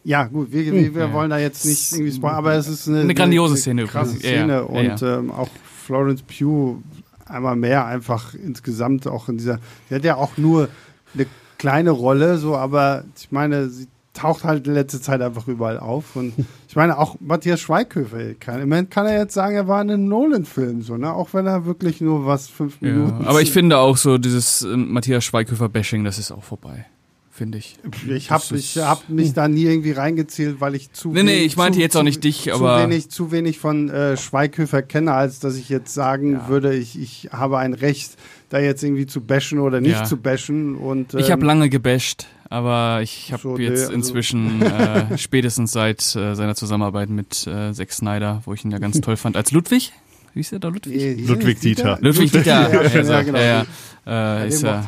[0.03, 1.13] ja, gut, wir, wir, wir ja.
[1.13, 3.81] wollen da jetzt nicht irgendwie spoilern, aber es ist eine, eine grandiose Szene.
[3.81, 4.91] Eine krasse Szene ja, ja.
[4.91, 5.49] und ähm, auch
[5.85, 6.81] Florence Pugh
[7.25, 10.67] einmal mehr einfach insgesamt auch in dieser, sie hat ja auch nur
[11.13, 11.25] eine
[11.57, 16.15] kleine Rolle, so, aber ich meine, sie taucht halt in letzter Zeit einfach überall auf
[16.15, 16.33] und
[16.67, 19.89] ich meine auch Matthias Schweighöfer kann, im Moment kann er jetzt sagen, er war in
[19.89, 23.25] einem Nolan-Film, so, ne, auch wenn er wirklich nur was fünf Minuten.
[23.25, 26.85] aber ich finde auch so dieses äh, Matthias Schweighöfer-Bashing, das ist auch vorbei
[27.33, 27.77] finde ich.
[28.07, 31.77] Ich habe hab mich da nie irgendwie reingezählt, weil ich zu Nee, nee, ich meinte
[31.77, 35.39] zu, jetzt auch nicht dich, aber zu wenig zu wenig von äh, Schweighöfer kenne, als
[35.39, 36.47] dass ich jetzt sagen ja.
[36.47, 38.17] würde, ich, ich habe ein Recht
[38.49, 40.03] da jetzt irgendwie zu bashen oder nicht ja.
[40.03, 43.93] zu bashen und ähm, Ich habe lange gebasht, aber ich habe so, jetzt nee, also
[43.93, 48.77] inzwischen äh, spätestens seit äh, seiner Zusammenarbeit mit äh, Zack Snyder, wo ich ihn ja
[48.77, 49.91] ganz toll fand als Ludwig
[50.33, 50.95] wie ist der da, Ludwig?
[50.95, 51.97] Nee, Ludwig Dieter.
[52.01, 53.37] Ludwig Dieter, ja, ja, genau.
[53.37, 53.65] ja, ja.
[54.05, 54.85] Äh, ist ja,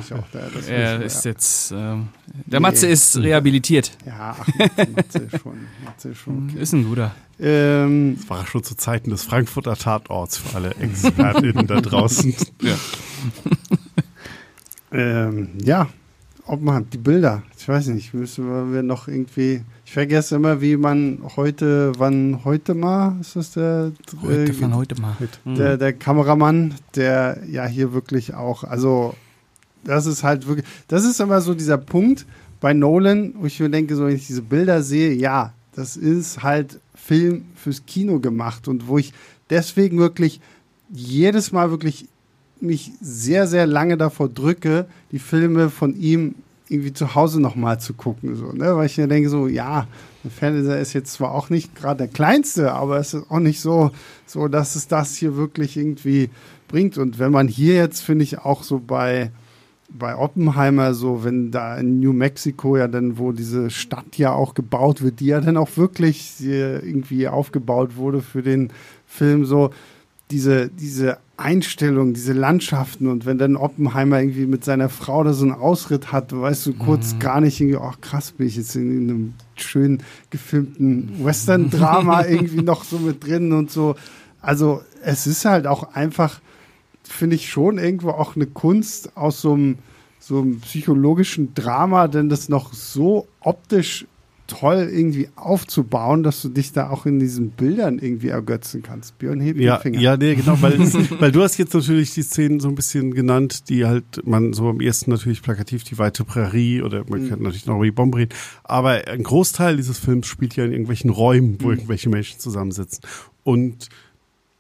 [0.68, 2.10] er ist jetzt, ähm,
[2.46, 3.91] der Matze ist rehabilitiert.
[4.06, 4.48] Ja, ach,
[4.93, 6.50] Matze schon, Matze schon.
[6.50, 6.62] Okay.
[6.62, 7.16] Ist ein guter.
[7.39, 12.36] Ähm, das war schon zu Zeiten des Frankfurter Tatorts für alle ExpertInnen da draußen.
[12.62, 12.76] Ja.
[14.91, 15.88] ähm, ja,
[16.48, 20.78] ob man die Bilder, ich weiß nicht, müssen wir noch irgendwie ich vergesse immer, wie
[20.78, 23.91] man heute, wann heute mal, ist das der?
[24.24, 25.16] Heute äh, von heute mal.
[25.46, 29.14] Der, der Kameramann, der ja hier wirklich auch, also
[29.84, 32.26] das ist halt wirklich, das ist immer so dieser Punkt
[32.60, 36.41] bei Nolan, wo ich mir denke, so wenn ich diese Bilder sehe, ja, das ist
[36.41, 39.14] halt Film fürs Kino gemacht und wo ich
[39.52, 40.41] deswegen wirklich
[40.89, 42.08] jedes Mal wirklich
[42.62, 46.36] mich sehr, sehr lange davor drücke, die Filme von ihm
[46.68, 48.36] irgendwie zu Hause nochmal zu gucken.
[48.36, 48.76] So, ne?
[48.76, 49.88] Weil ich mir denke, so, ja,
[50.24, 53.62] der Fernseher ist jetzt zwar auch nicht gerade der kleinste, aber es ist auch nicht
[53.62, 53.91] so,
[54.26, 56.30] so, dass es das hier wirklich irgendwie
[56.68, 56.97] bringt.
[56.97, 59.32] Und wenn man hier jetzt, finde ich, auch so bei,
[59.89, 64.56] bei Oppenheimer, so, wenn da in New Mexico ja dann, wo diese Stadt ja auch
[64.56, 68.72] gebaut wird, die ja dann auch wirklich irgendwie aufgebaut wurde für den
[69.06, 69.70] Film, so,
[70.32, 75.44] diese, diese Einstellung, diese Landschaften und wenn dann Oppenheimer irgendwie mit seiner Frau da so
[75.44, 77.20] einen Ausritt hat, weißt du kurz mhm.
[77.20, 82.84] gar nicht irgendwie, ach krass, bin ich jetzt in einem schön gefilmten Western-Drama irgendwie noch
[82.84, 83.96] so mit drin und so.
[84.42, 86.40] Also es ist halt auch einfach,
[87.04, 89.78] finde ich schon irgendwo auch eine Kunst aus so einem,
[90.20, 94.06] so einem psychologischen Drama, denn das noch so optisch
[94.48, 99.18] toll irgendwie aufzubauen, dass du dich da auch in diesen Bildern irgendwie ergötzen kannst.
[99.18, 100.00] Björn hebt ja, den Finger.
[100.00, 100.80] Ja, nee, genau, weil,
[101.20, 104.70] weil du hast jetzt natürlich die Szenen so ein bisschen genannt, die halt man so
[104.70, 107.30] am ersten natürlich plakativ die weite Prärie oder man mhm.
[107.30, 108.34] könnte natürlich noch über die Bombe reden,
[108.64, 111.74] aber ein Großteil dieses Films spielt ja in irgendwelchen Räumen, wo mhm.
[111.74, 113.04] irgendwelche Menschen zusammensitzen.
[113.43, 113.89] Und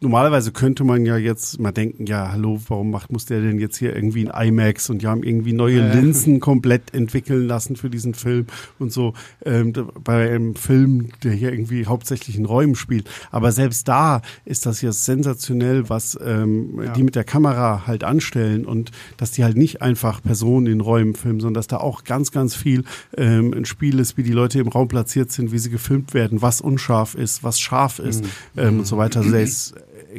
[0.01, 3.77] normalerweise könnte man ja jetzt mal denken, ja, hallo, warum macht, muss der denn jetzt
[3.77, 5.93] hier irgendwie ein IMAX und die haben irgendwie neue äh.
[5.93, 9.13] Linsen komplett entwickeln lassen für diesen Film und so,
[9.45, 9.73] ähm,
[10.03, 13.09] bei einem Film, der hier irgendwie hauptsächlich in Räumen spielt.
[13.31, 16.91] Aber selbst da ist das ja sensationell, was ähm, ja.
[16.91, 21.15] die mit der Kamera halt anstellen und dass die halt nicht einfach Personen in Räumen
[21.15, 22.83] filmen, sondern dass da auch ganz, ganz viel
[23.15, 26.41] ähm, ein Spiel ist, wie die Leute im Raum platziert sind, wie sie gefilmt werden,
[26.41, 28.29] was unscharf ist, was scharf ist mhm.
[28.57, 29.21] ähm, und so weiter.
[29.21, 29.31] Also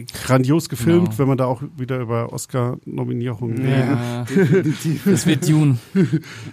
[0.05, 1.19] grandios gefilmt, genau.
[1.19, 5.05] wenn man da auch wieder über Oscar-Nominierungen ja, definitiv.
[5.17, 5.79] Das wird Dune.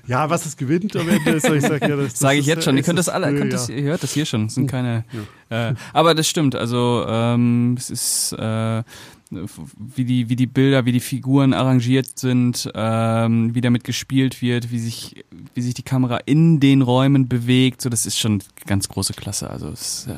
[0.08, 2.78] ja, was es gewinnt am Ende ist, ich sage ja, das, sage ich jetzt schon.
[2.78, 4.46] Ihr könnt das alle, könnt das, ihr hört das hier schon.
[4.46, 5.06] Das sind keine.
[5.50, 5.70] Ja.
[5.70, 6.56] Äh, aber das stimmt.
[6.56, 8.84] Also ähm, es ist äh,
[9.78, 14.72] wie die, wie die Bilder, wie die Figuren arrangiert sind, ähm, wie damit gespielt wird,
[14.72, 17.82] wie sich, wie sich die Kamera in den Räumen bewegt.
[17.82, 19.50] So, das ist schon ganz große Klasse.
[19.50, 20.16] Also es, äh,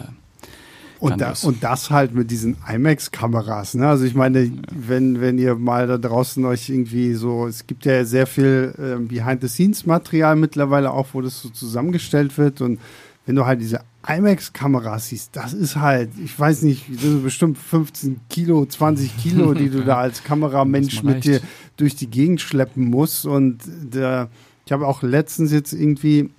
[1.11, 3.75] und, da, und das halt mit diesen IMAX-Kameras.
[3.75, 3.87] Ne?
[3.87, 8.03] Also ich meine, wenn, wenn ihr mal da draußen euch irgendwie so, es gibt ja
[8.05, 12.61] sehr viel äh, Behind-the-Scenes-Material mittlerweile auch, wo das so zusammengestellt wird.
[12.61, 12.79] Und
[13.25, 17.57] wenn du halt diese IMAX-Kameras siehst, das ist halt, ich weiß nicht, das sind bestimmt
[17.57, 21.41] 15 Kilo, 20 Kilo, die du da als Kameramensch mit dir
[21.77, 23.25] durch die Gegend schleppen musst.
[23.25, 24.29] Und der,
[24.65, 26.31] ich habe auch letztens jetzt irgendwie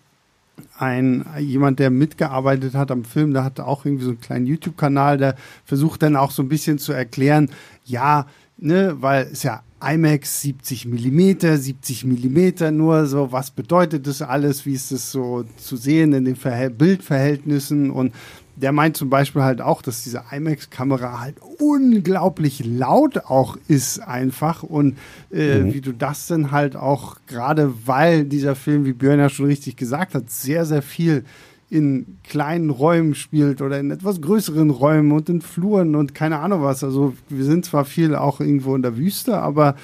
[0.79, 5.19] ein jemand, der mitgearbeitet hat am Film, der hatte auch irgendwie so einen kleinen YouTube-Kanal,
[5.19, 7.51] der versucht dann auch so ein bisschen zu erklären,
[7.85, 8.27] ja,
[8.57, 14.65] ne, weil es ja IMAX 70 Millimeter, 70 Millimeter nur, so was bedeutet das alles,
[14.65, 17.91] wie ist das so zu sehen in den Verhält Bildverhältnissen?
[17.91, 18.15] Und
[18.57, 24.63] der meint zum Beispiel halt auch, dass diese IMAX-Kamera halt unglaublich laut auch ist einfach
[24.63, 24.97] und
[25.31, 25.75] äh, mhm.
[25.75, 29.77] wie du das dann halt auch, gerade weil dieser Film, wie Björn ja schon richtig
[29.77, 31.25] gesagt hat, sehr, sehr viel
[31.69, 36.63] in kleinen Räumen spielt oder in etwas größeren Räumen und in Fluren und keine Ahnung
[36.63, 36.85] was.
[36.85, 39.75] Also wir sind zwar viel auch irgendwo in der Wüste, aber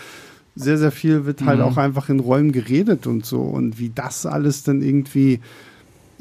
[0.55, 1.65] sehr, sehr viel wird halt mhm.
[1.65, 5.41] auch einfach in Räumen geredet und so und wie das alles dann irgendwie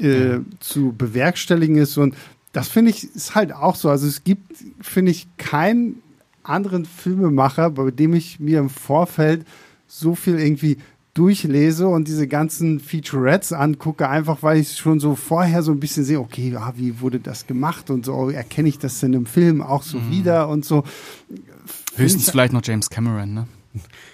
[0.02, 2.14] äh, zu bewerkstelligen ist und
[2.52, 3.88] das finde ich ist halt auch so.
[3.88, 6.02] Also es gibt, finde ich, keinen
[6.42, 9.46] anderen Filmemacher, bei dem ich mir im Vorfeld
[9.86, 10.78] so viel irgendwie
[11.14, 16.04] durchlese und diese ganzen Featurettes angucke, einfach weil ich schon so vorher so ein bisschen
[16.04, 19.60] sehe, okay, ah, wie wurde das gemacht und so erkenne ich das in einem Film
[19.60, 20.10] auch so mhm.
[20.10, 20.84] wieder und so.
[21.96, 23.46] Höchstens vielleicht noch James Cameron, ne?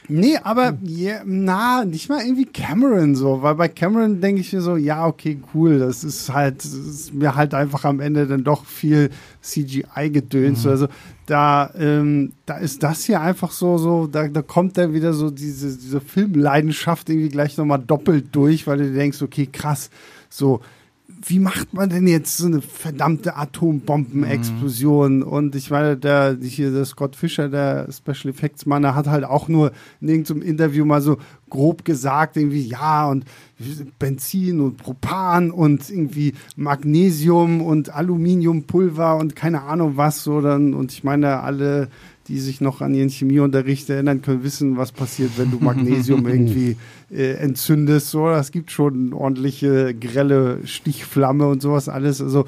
[0.09, 4.61] Nee, aber yeah, na, nicht mal irgendwie Cameron so, weil bei Cameron denke ich mir
[4.61, 8.45] so, ja, okay, cool, das ist halt, das ist mir halt einfach am Ende dann
[8.45, 9.11] doch viel
[9.43, 10.65] CGI-Gedöns.
[10.65, 10.71] Mhm.
[10.71, 10.89] Also
[11.27, 15.31] da, ähm, da ist das hier einfach so, so, da, da kommt dann wieder so
[15.31, 19.91] diese, diese Filmleidenschaft irgendwie gleich nochmal doppelt durch, weil du denkst, okay, krass,
[20.31, 20.61] so,
[21.27, 25.19] wie macht man denn jetzt so eine verdammte Atombombenexplosion?
[25.19, 25.23] Mhm.
[25.23, 29.25] Und ich meine, der, hier der Scott Fischer, der Special Effects Mann, der hat halt
[29.25, 31.19] auch nur in irgendeinem Interview mal so
[31.51, 33.25] grob gesagt, irgendwie, ja, und
[33.99, 40.93] Benzin und Propan und irgendwie Magnesium und Aluminiumpulver und keine Ahnung was, so dann, und
[40.93, 41.89] ich meine, alle
[42.29, 46.77] die sich noch an ihren Chemieunterricht erinnern können, wissen, was passiert, wenn du Magnesium irgendwie
[47.11, 48.11] äh, entzündest.
[48.11, 52.21] So, das gibt schon ordentliche grelle Stichflamme und sowas alles.
[52.21, 52.47] Also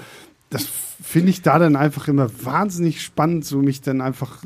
[0.51, 0.69] das
[1.03, 4.39] finde ich da dann einfach immer wahnsinnig spannend, so mich dann einfach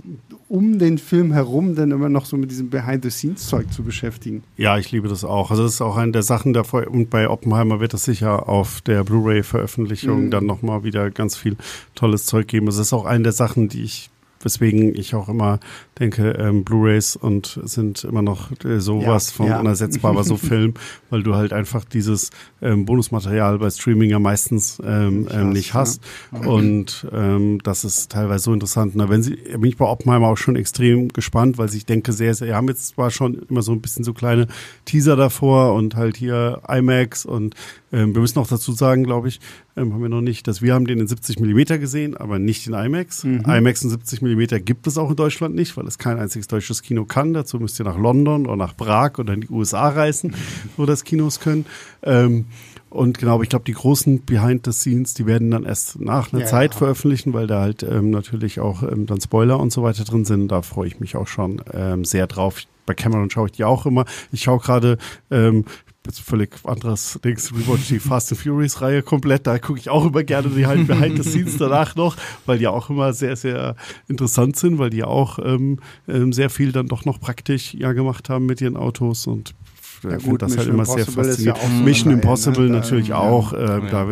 [0.48, 4.44] um den Film herum dann immer noch so mit diesem Behind-the-Scenes-Zeug zu beschäftigen.
[4.56, 5.50] Ja, ich liebe das auch.
[5.50, 8.80] Also das ist auch eine der Sachen davor und bei Oppenheimer wird es sicher auf
[8.82, 10.30] der Blu-ray-Veröffentlichung mhm.
[10.30, 11.56] dann nochmal wieder ganz viel
[11.94, 12.68] tolles Zeug geben.
[12.68, 14.10] Es ist auch eine der Sachen, die ich
[14.44, 15.60] weswegen ich auch immer
[15.98, 19.60] denke, ähm, Blu-rays und sind immer noch äh, sowas ja, von ja.
[19.60, 20.74] unersetzbar, aber so Film,
[21.10, 22.30] weil du halt einfach dieses
[22.62, 26.02] ähm, Bonusmaterial bei Streaming ja meistens ähm, ähm, nicht hast.
[26.32, 26.48] Ja.
[26.48, 28.92] Und ähm, das ist teilweise so interessant.
[28.94, 32.34] Na, wenn sie, bin ich bei Oppenheimer auch schon extrem gespannt, weil ich denke sehr,
[32.34, 34.46] sehr, wir haben jetzt zwar schon immer so ein bisschen so kleine
[34.84, 37.54] Teaser davor und halt hier IMAX und
[37.92, 39.40] ähm, wir müssen auch dazu sagen, glaube ich,
[39.76, 42.66] ähm, haben wir noch nicht, dass wir haben den in 70 Millimeter gesehen, aber nicht
[42.66, 43.24] in IMAX.
[43.24, 43.44] Mhm.
[43.46, 46.82] IMAX in 70 Millimeter gibt es auch in Deutschland nicht, weil es kein einziges deutsches
[46.82, 47.32] Kino kann.
[47.32, 50.34] Dazu müsst ihr nach London oder nach Prag oder in die USA reisen,
[50.76, 51.66] wo das Kinos können.
[52.02, 52.46] Ähm,
[52.88, 56.42] und genau, ich glaube, die großen Behind the Scenes, die werden dann erst nach einer
[56.42, 56.78] ja, Zeit ja.
[56.78, 60.46] veröffentlichen, weil da halt ähm, natürlich auch ähm, dann Spoiler und so weiter drin sind.
[60.52, 62.60] Da freue ich mich auch schon ähm, sehr drauf.
[62.86, 64.04] Bei Cameron schaue ich die auch immer.
[64.30, 64.98] Ich schaue gerade
[65.32, 65.64] ähm,
[66.06, 70.04] jetzt völlig anderes Dings, rewatch die Fast and Furious Reihe komplett, da gucke ich auch
[70.06, 73.76] immer gerne die halt Behind the Scenes danach noch, weil die auch immer sehr, sehr
[74.08, 75.78] interessant sind, weil die auch ähm,
[76.08, 79.54] ähm, sehr viel dann doch noch praktisch ja gemacht haben mit ihren Autos und
[80.02, 81.62] ja, gut, das halt immer sehr faszinierend.
[81.62, 82.76] Ja Mission Reihe, Impossible ne?
[82.76, 83.16] natürlich ja.
[83.16, 83.54] auch.
[83.54, 84.06] Äh, Da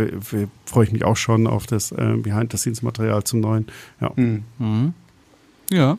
[0.64, 3.66] freue ich mich auch schon auf das äh, Behind-the-Scenes-Material zum neuen.
[4.00, 4.10] Ja.
[4.16, 4.44] Mhm.
[4.58, 4.94] Mhm.
[5.70, 5.98] Ja.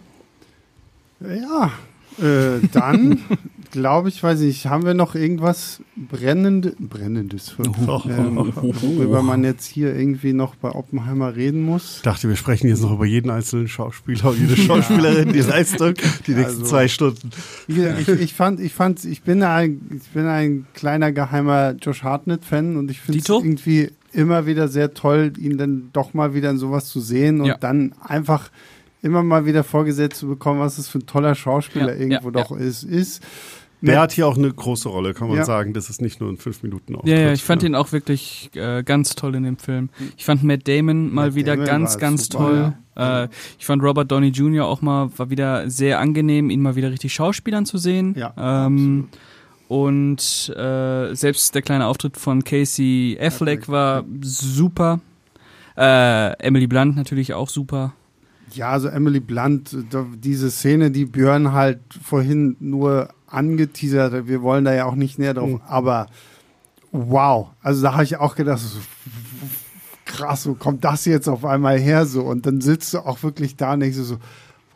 [1.21, 1.71] Ja,
[2.19, 3.19] äh, dann
[3.73, 8.03] glaube ich, weiß ich, haben wir noch irgendwas brennend, brennendes, oh.
[8.07, 11.97] ähm, worüber man jetzt hier irgendwie noch bei Oppenheimer reden muss?
[11.97, 15.95] Ich dachte, wir sprechen jetzt noch über jeden einzelnen Schauspieler und jede Schauspielerin, die Leistung,
[16.27, 17.31] die nächsten also, zwei Stunden.
[17.67, 22.77] Ich, ich, fand, ich fand, ich bin ein, ich bin ein kleiner geheimer Josh Hartnett-Fan
[22.77, 26.59] und ich finde es irgendwie immer wieder sehr toll, ihn dann doch mal wieder in
[26.59, 27.57] sowas zu sehen und ja.
[27.57, 28.51] dann einfach
[29.01, 32.43] immer mal wieder vorgesetzt zu bekommen, was es für ein toller Schauspieler ja, irgendwo ja,
[32.43, 33.21] doch ist, ist.
[33.91, 35.45] Der hat hier auch eine große Rolle, kann man ja.
[35.45, 35.73] sagen.
[35.73, 37.11] Das ist nicht nur ein fünf Minuten Auftritt.
[37.11, 39.89] Ja, ja, ich fand ihn auch wirklich äh, ganz toll in dem Film.
[40.17, 42.73] Ich fand Matt Damon mal Matt wieder Damon ganz, ganz super, toll.
[42.95, 43.23] Ja.
[43.23, 43.29] Äh,
[43.59, 44.65] ich fand Robert Downey Jr.
[44.65, 48.15] auch mal war wieder sehr angenehm, ihn mal wieder richtig Schauspielern zu sehen.
[48.17, 49.09] Ja, ähm,
[49.67, 54.99] und äh, selbst der kleine Auftritt von Casey Affleck war super.
[55.75, 57.93] Äh, Emily Blunt natürlich auch super.
[58.53, 59.75] Ja, also Emily Blunt,
[60.17, 65.33] diese Szene, die Björn halt vorhin nur angeteasert wir wollen da ja auch nicht näher
[65.33, 65.61] drauf, mhm.
[65.67, 66.07] aber
[66.91, 68.79] wow, also da habe ich auch gedacht, so,
[70.05, 72.23] krass, wo kommt das jetzt auf einmal her so?
[72.23, 74.17] Und dann sitzt du auch wirklich da und denkst so,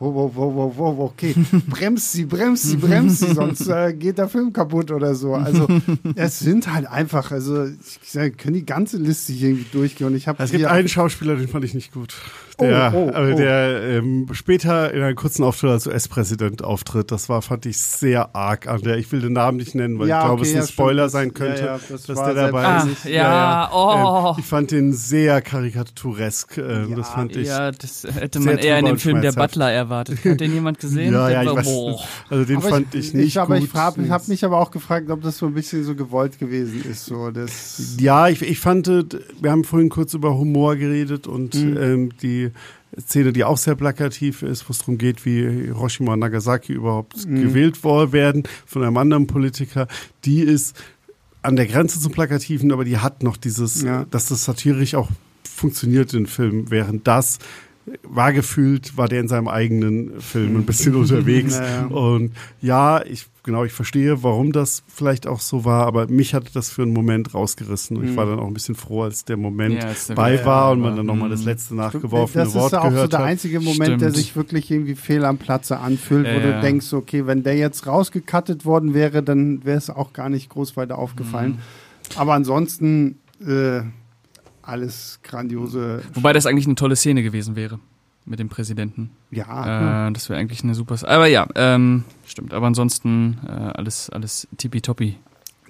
[0.00, 1.34] wo, wo, wo, wo, wo, wo, okay,
[1.66, 5.34] bremst sie, bremst sie, bremst sie, sonst äh, geht der Film kaputt oder so.
[5.34, 5.66] Also
[6.14, 10.06] es sind halt einfach, also ich sag, können die ganze Liste hier irgendwie durchgehen.
[10.06, 12.14] Und ich habe es gibt einen Schauspieler, den fand ich nicht gut.
[12.60, 13.36] Der, oh, oh, oh.
[13.36, 18.34] der ähm, später in einem kurzen Auftritt als US-Präsident auftritt, das war, fand ich sehr
[18.34, 18.98] arg an der.
[18.98, 21.08] Ich will den Namen nicht nennen, weil ja, ich glaube, okay, es ein ja, Spoiler
[21.08, 23.04] sein könnte, ja, dass der dabei ah, ist.
[23.04, 24.30] Ja, oh.
[24.30, 26.58] Ähm, ich fand den sehr karikaturesk.
[26.58, 27.46] Äh, das fand ich.
[27.46, 29.87] Ja, das hätte man eher in dem Film Der Butler erwartet.
[29.88, 31.12] Hat den jemand gesehen?
[31.12, 33.68] ja, ja, ich weiß, Also den aber fand ich, ich nicht ich, aber gut.
[33.68, 36.84] Ich habe hab mich aber auch gefragt, ob das so ein bisschen so gewollt gewesen
[36.90, 37.06] ist.
[37.06, 41.76] So, das ja, ich, ich fand, wir haben vorhin kurz über Humor geredet und mhm.
[41.76, 42.50] ähm, die
[42.98, 47.26] Szene, die auch sehr plakativ ist, wo es darum geht, wie Hiroshima und Nagasaki überhaupt
[47.26, 47.42] mhm.
[47.42, 49.86] gewählt worden werden von einem anderen Politiker,
[50.24, 50.76] die ist
[51.42, 54.04] an der Grenze zum Plakativen, aber die hat noch dieses, ja.
[54.10, 55.08] dass das satirisch auch
[55.44, 57.38] funktioniert in Film, während das
[58.02, 61.58] war gefühlt, war der in seinem eigenen Film ein bisschen unterwegs.
[61.58, 61.86] Naja.
[61.86, 66.54] Und ja, ich genau, ich verstehe, warum das vielleicht auch so war, aber mich hat
[66.54, 67.96] das für einen Moment rausgerissen.
[67.96, 68.30] Und ich war mhm.
[68.30, 71.30] dann auch ein bisschen froh, als der Moment ja, bei war und man dann nochmal
[71.30, 71.46] das mhm.
[71.46, 72.92] letzte nachgeworfene das Wort gehört hat.
[72.92, 74.02] Das ist auch so der einzige Moment, Stimmt.
[74.02, 77.56] der sich wirklich irgendwie fehl am Platze anfühlt, ja, wo du denkst, okay, wenn der
[77.56, 81.52] jetzt rausgekattet worden wäre, dann wäre es auch gar nicht groß weiter aufgefallen.
[81.52, 82.18] Mhm.
[82.18, 83.80] Aber ansonsten äh,
[84.68, 86.02] alles grandiose.
[86.14, 87.78] Wobei das eigentlich eine tolle Szene gewesen wäre
[88.28, 89.10] mit dem Präsidenten.
[89.30, 90.08] Ja.
[90.08, 90.96] Äh, das wäre eigentlich eine super.
[91.08, 92.52] Aber ja, ähm, stimmt.
[92.52, 95.16] Aber ansonsten äh, alles, alles tippitoppi.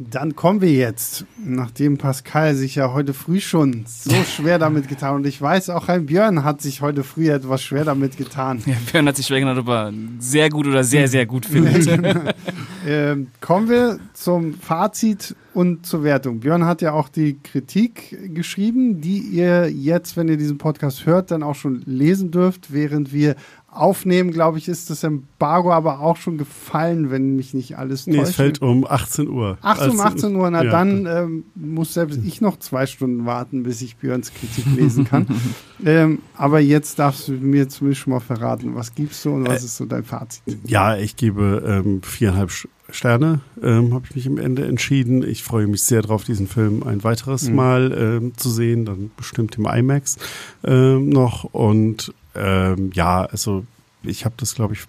[0.00, 5.16] Dann kommen wir jetzt, nachdem Pascal sich ja heute früh schon so schwer damit getan
[5.16, 8.62] und ich weiß, auch ein Björn hat sich heute früh etwas schwer damit getan.
[8.64, 11.88] Ja, Björn hat sich schwer getan, ob er sehr gut oder sehr, sehr gut findet.
[12.86, 16.38] ähm, kommen wir zum Fazit und zur Wertung.
[16.38, 21.32] Björn hat ja auch die Kritik geschrieben, die ihr jetzt, wenn ihr diesen Podcast hört,
[21.32, 23.34] dann auch schon lesen dürft, während wir
[23.78, 28.16] aufnehmen, glaube ich, ist das Embargo aber auch schon gefallen, wenn mich nicht alles täuscht.
[28.16, 29.58] Nee, es fällt um 18 Uhr.
[29.62, 30.50] Ach um 18 Uhr.
[30.50, 30.70] Na ja.
[30.70, 35.26] dann ähm, muss selbst ich noch zwei Stunden warten, bis ich Björns Kritik lesen kann.
[35.84, 39.62] ähm, aber jetzt darfst du mir zumindest schon mal verraten, was gibst du und was
[39.62, 40.42] äh, ist so dein Fazit?
[40.64, 42.50] Ja, ich gebe ähm, viereinhalb
[42.90, 45.22] Sterne, ähm, habe ich mich am Ende entschieden.
[45.22, 47.54] Ich freue mich sehr darauf, diesen Film ein weiteres mhm.
[47.54, 50.16] Mal ähm, zu sehen, dann bestimmt im IMAX
[50.64, 53.64] ähm, noch und ähm, ja, also
[54.02, 54.80] ich habe das, glaube ich,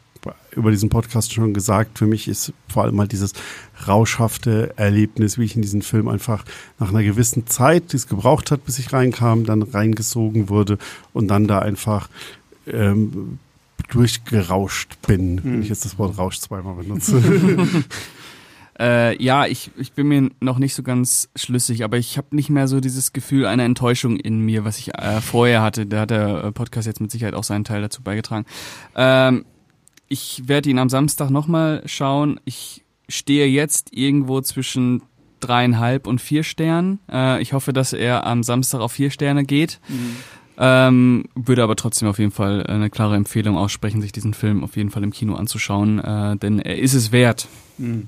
[0.51, 1.97] über diesen Podcast schon gesagt.
[1.97, 3.33] Für mich ist vor allem mal dieses
[3.87, 6.43] rauschhafte Erlebnis, wie ich in diesen Film einfach
[6.77, 10.77] nach einer gewissen Zeit, die es gebraucht hat, bis ich reinkam, dann reingesogen wurde
[11.13, 12.09] und dann da einfach
[12.67, 13.39] ähm,
[13.89, 15.43] durchgerauscht bin, hm.
[15.43, 17.21] wenn ich jetzt das Wort Rausch zweimal benutze.
[18.79, 22.49] Äh, ja, ich, ich bin mir noch nicht so ganz schlüssig, aber ich habe nicht
[22.49, 25.85] mehr so dieses Gefühl einer Enttäuschung in mir, was ich äh, vorher hatte.
[25.85, 28.45] Da hat der äh, Podcast jetzt mit Sicherheit auch seinen Teil dazu beigetragen.
[28.95, 29.45] Ähm,
[30.07, 32.39] ich werde ihn am Samstag nochmal schauen.
[32.45, 35.03] Ich stehe jetzt irgendwo zwischen
[35.41, 36.99] dreieinhalb und vier Sternen.
[37.11, 39.79] Äh, ich hoffe, dass er am Samstag auf vier Sterne geht.
[39.89, 40.15] Mhm.
[40.61, 44.75] Ähm, würde aber trotzdem auf jeden Fall eine klare Empfehlung aussprechen, sich diesen Film auf
[44.75, 47.47] jeden Fall im Kino anzuschauen, äh, denn er ist es wert.
[47.77, 48.07] Mhm.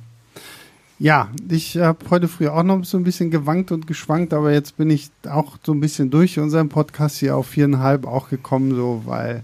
[1.01, 4.77] Ja, ich habe heute früh auch noch so ein bisschen gewankt und geschwankt, aber jetzt
[4.77, 9.01] bin ich auch so ein bisschen durch unseren Podcast hier auf viereinhalb auch gekommen, so
[9.05, 9.41] weil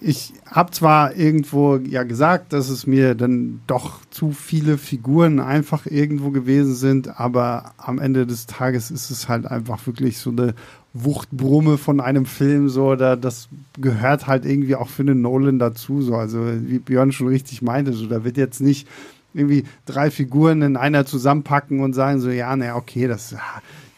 [0.00, 5.86] ich habe zwar irgendwo ja gesagt, dass es mir dann doch zu viele Figuren einfach
[5.86, 10.52] irgendwo gewesen sind, aber am Ende des Tages ist es halt einfach wirklich so eine
[10.94, 13.48] Wuchtbrumme von einem Film, so, oder das
[13.80, 17.92] gehört halt irgendwie auch für einen Nolan dazu, so, also wie Björn schon richtig meinte,
[17.92, 18.88] so, da wird jetzt nicht
[19.34, 23.34] irgendwie drei Figuren in einer zusammenpacken und sagen so, ja, naja, okay, das,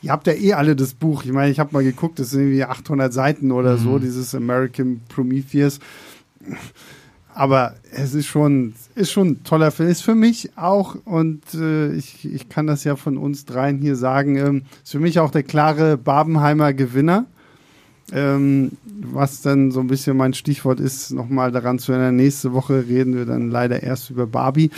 [0.03, 1.25] ihr habt ja eh alle das Buch.
[1.25, 3.83] Ich meine, ich habe mal geguckt, das sind irgendwie 800 Seiten oder mhm.
[3.83, 5.81] so, dieses American Prometheus.
[7.35, 9.89] Aber es ist schon, ist schon ein toller Film.
[9.89, 13.97] Ist für mich auch, und äh, ich, ich kann das ja von uns dreien hier
[13.97, 17.27] sagen, ähm, ist für mich auch der klare Babenheimer Gewinner.
[18.13, 22.85] Ähm, was dann so ein bisschen mein Stichwort ist, nochmal daran zu erinnern, nächste Woche
[22.87, 24.71] reden wir dann leider erst über Barbie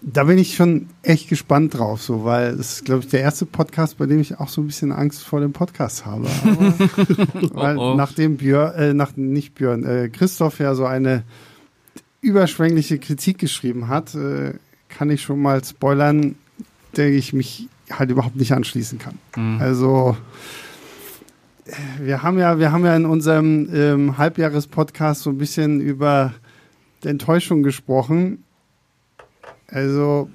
[0.00, 3.46] da bin ich schon echt gespannt drauf, so, weil es ist, glaube ich, der erste
[3.46, 6.24] Podcast, bei dem ich auch so ein bisschen Angst vor dem Podcast habe.
[7.52, 7.94] Weil oh oh.
[7.94, 11.22] nachdem Björn, äh, nach, nicht Björn, äh, Christoph ja so eine
[12.20, 14.54] überschwängliche Kritik geschrieben hat, äh,
[14.88, 16.34] kann ich schon mal spoilern,
[16.96, 19.18] der ich mich halt überhaupt nicht anschließen kann.
[19.36, 19.60] Mhm.
[19.60, 20.16] Also,
[21.66, 21.72] äh,
[22.04, 26.34] wir haben ja, wir haben ja in unserem ähm, Halbjahres-Podcast so ein bisschen über
[27.04, 28.42] die Enttäuschung gesprochen
[29.72, 30.28] also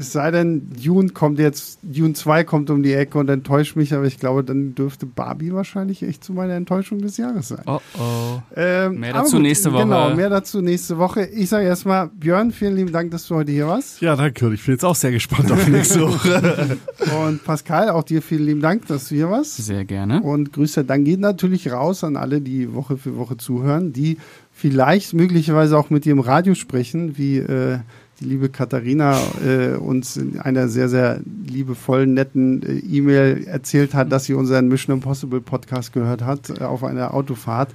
[0.00, 3.92] Es sei denn, Dune kommt jetzt, Dune 2 kommt um die Ecke und enttäuscht mich,
[3.92, 7.64] aber ich glaube, dann dürfte Barbie wahrscheinlich echt zu meiner Enttäuschung des Jahres sein.
[7.66, 8.40] Oh oh.
[8.54, 9.82] Ähm, Mehr dazu nächste Woche.
[9.82, 11.24] Genau, mehr dazu nächste Woche.
[11.24, 14.00] Ich sage erstmal, Björn, vielen lieben Dank, dass du heute hier warst.
[14.00, 14.54] Ja, danke.
[14.54, 16.78] Ich bin jetzt auch sehr gespannt auf nächste Woche.
[17.26, 19.56] Und Pascal, auch dir vielen lieben Dank, dass du hier warst.
[19.56, 20.22] Sehr gerne.
[20.22, 24.18] Und Grüße dann geht natürlich raus an alle, die Woche für Woche zuhören, die
[24.52, 27.78] vielleicht möglicherweise auch mit dir im Radio sprechen, wie äh,
[28.20, 34.10] die liebe Katharina äh, uns in einer sehr, sehr liebevollen, netten äh, E-Mail erzählt hat,
[34.10, 37.70] dass sie unseren Mission Impossible Podcast gehört hat äh, auf einer Autofahrt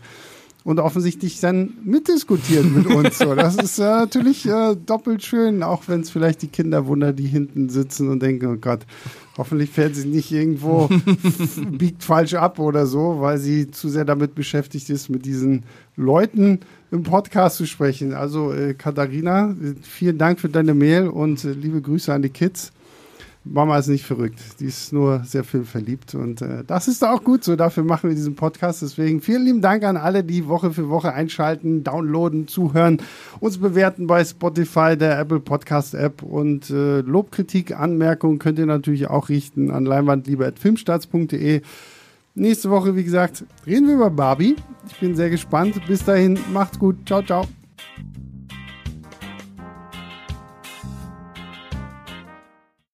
[0.63, 3.17] und offensichtlich dann mitdiskutiert mit uns.
[3.17, 7.19] So, das ist äh, natürlich äh, doppelt schön, auch wenn es vielleicht die Kinder wundert,
[7.19, 8.81] die hinten sitzen und denken, oh Gott,
[9.37, 10.89] hoffentlich fährt sie nicht irgendwo,
[11.71, 15.63] biegt falsch ab oder so, weil sie zu sehr damit beschäftigt ist, mit diesen
[15.95, 16.59] Leuten
[16.91, 18.13] im Podcast zu sprechen.
[18.13, 22.71] Also äh, Katharina, vielen Dank für deine Mail und äh, liebe Grüße an die Kids.
[23.45, 24.39] Mama ist nicht verrückt.
[24.59, 26.15] Die ist nur sehr filmverliebt.
[26.15, 27.55] Und äh, das ist auch gut so.
[27.55, 28.81] Dafür machen wir diesen Podcast.
[28.81, 33.01] Deswegen vielen lieben Dank an alle, die Woche für Woche einschalten, downloaden, zuhören,
[33.39, 36.23] uns bewerten bei Spotify, der Apple Podcast App.
[36.23, 41.61] Und äh, Lobkritik, Anmerkungen könnt ihr natürlich auch richten an leinwandliebe.filmstarts.de.
[42.35, 44.55] Nächste Woche, wie gesagt, reden wir über Barbie.
[44.89, 45.79] Ich bin sehr gespannt.
[45.87, 46.95] Bis dahin, macht's gut.
[47.05, 47.45] Ciao, ciao.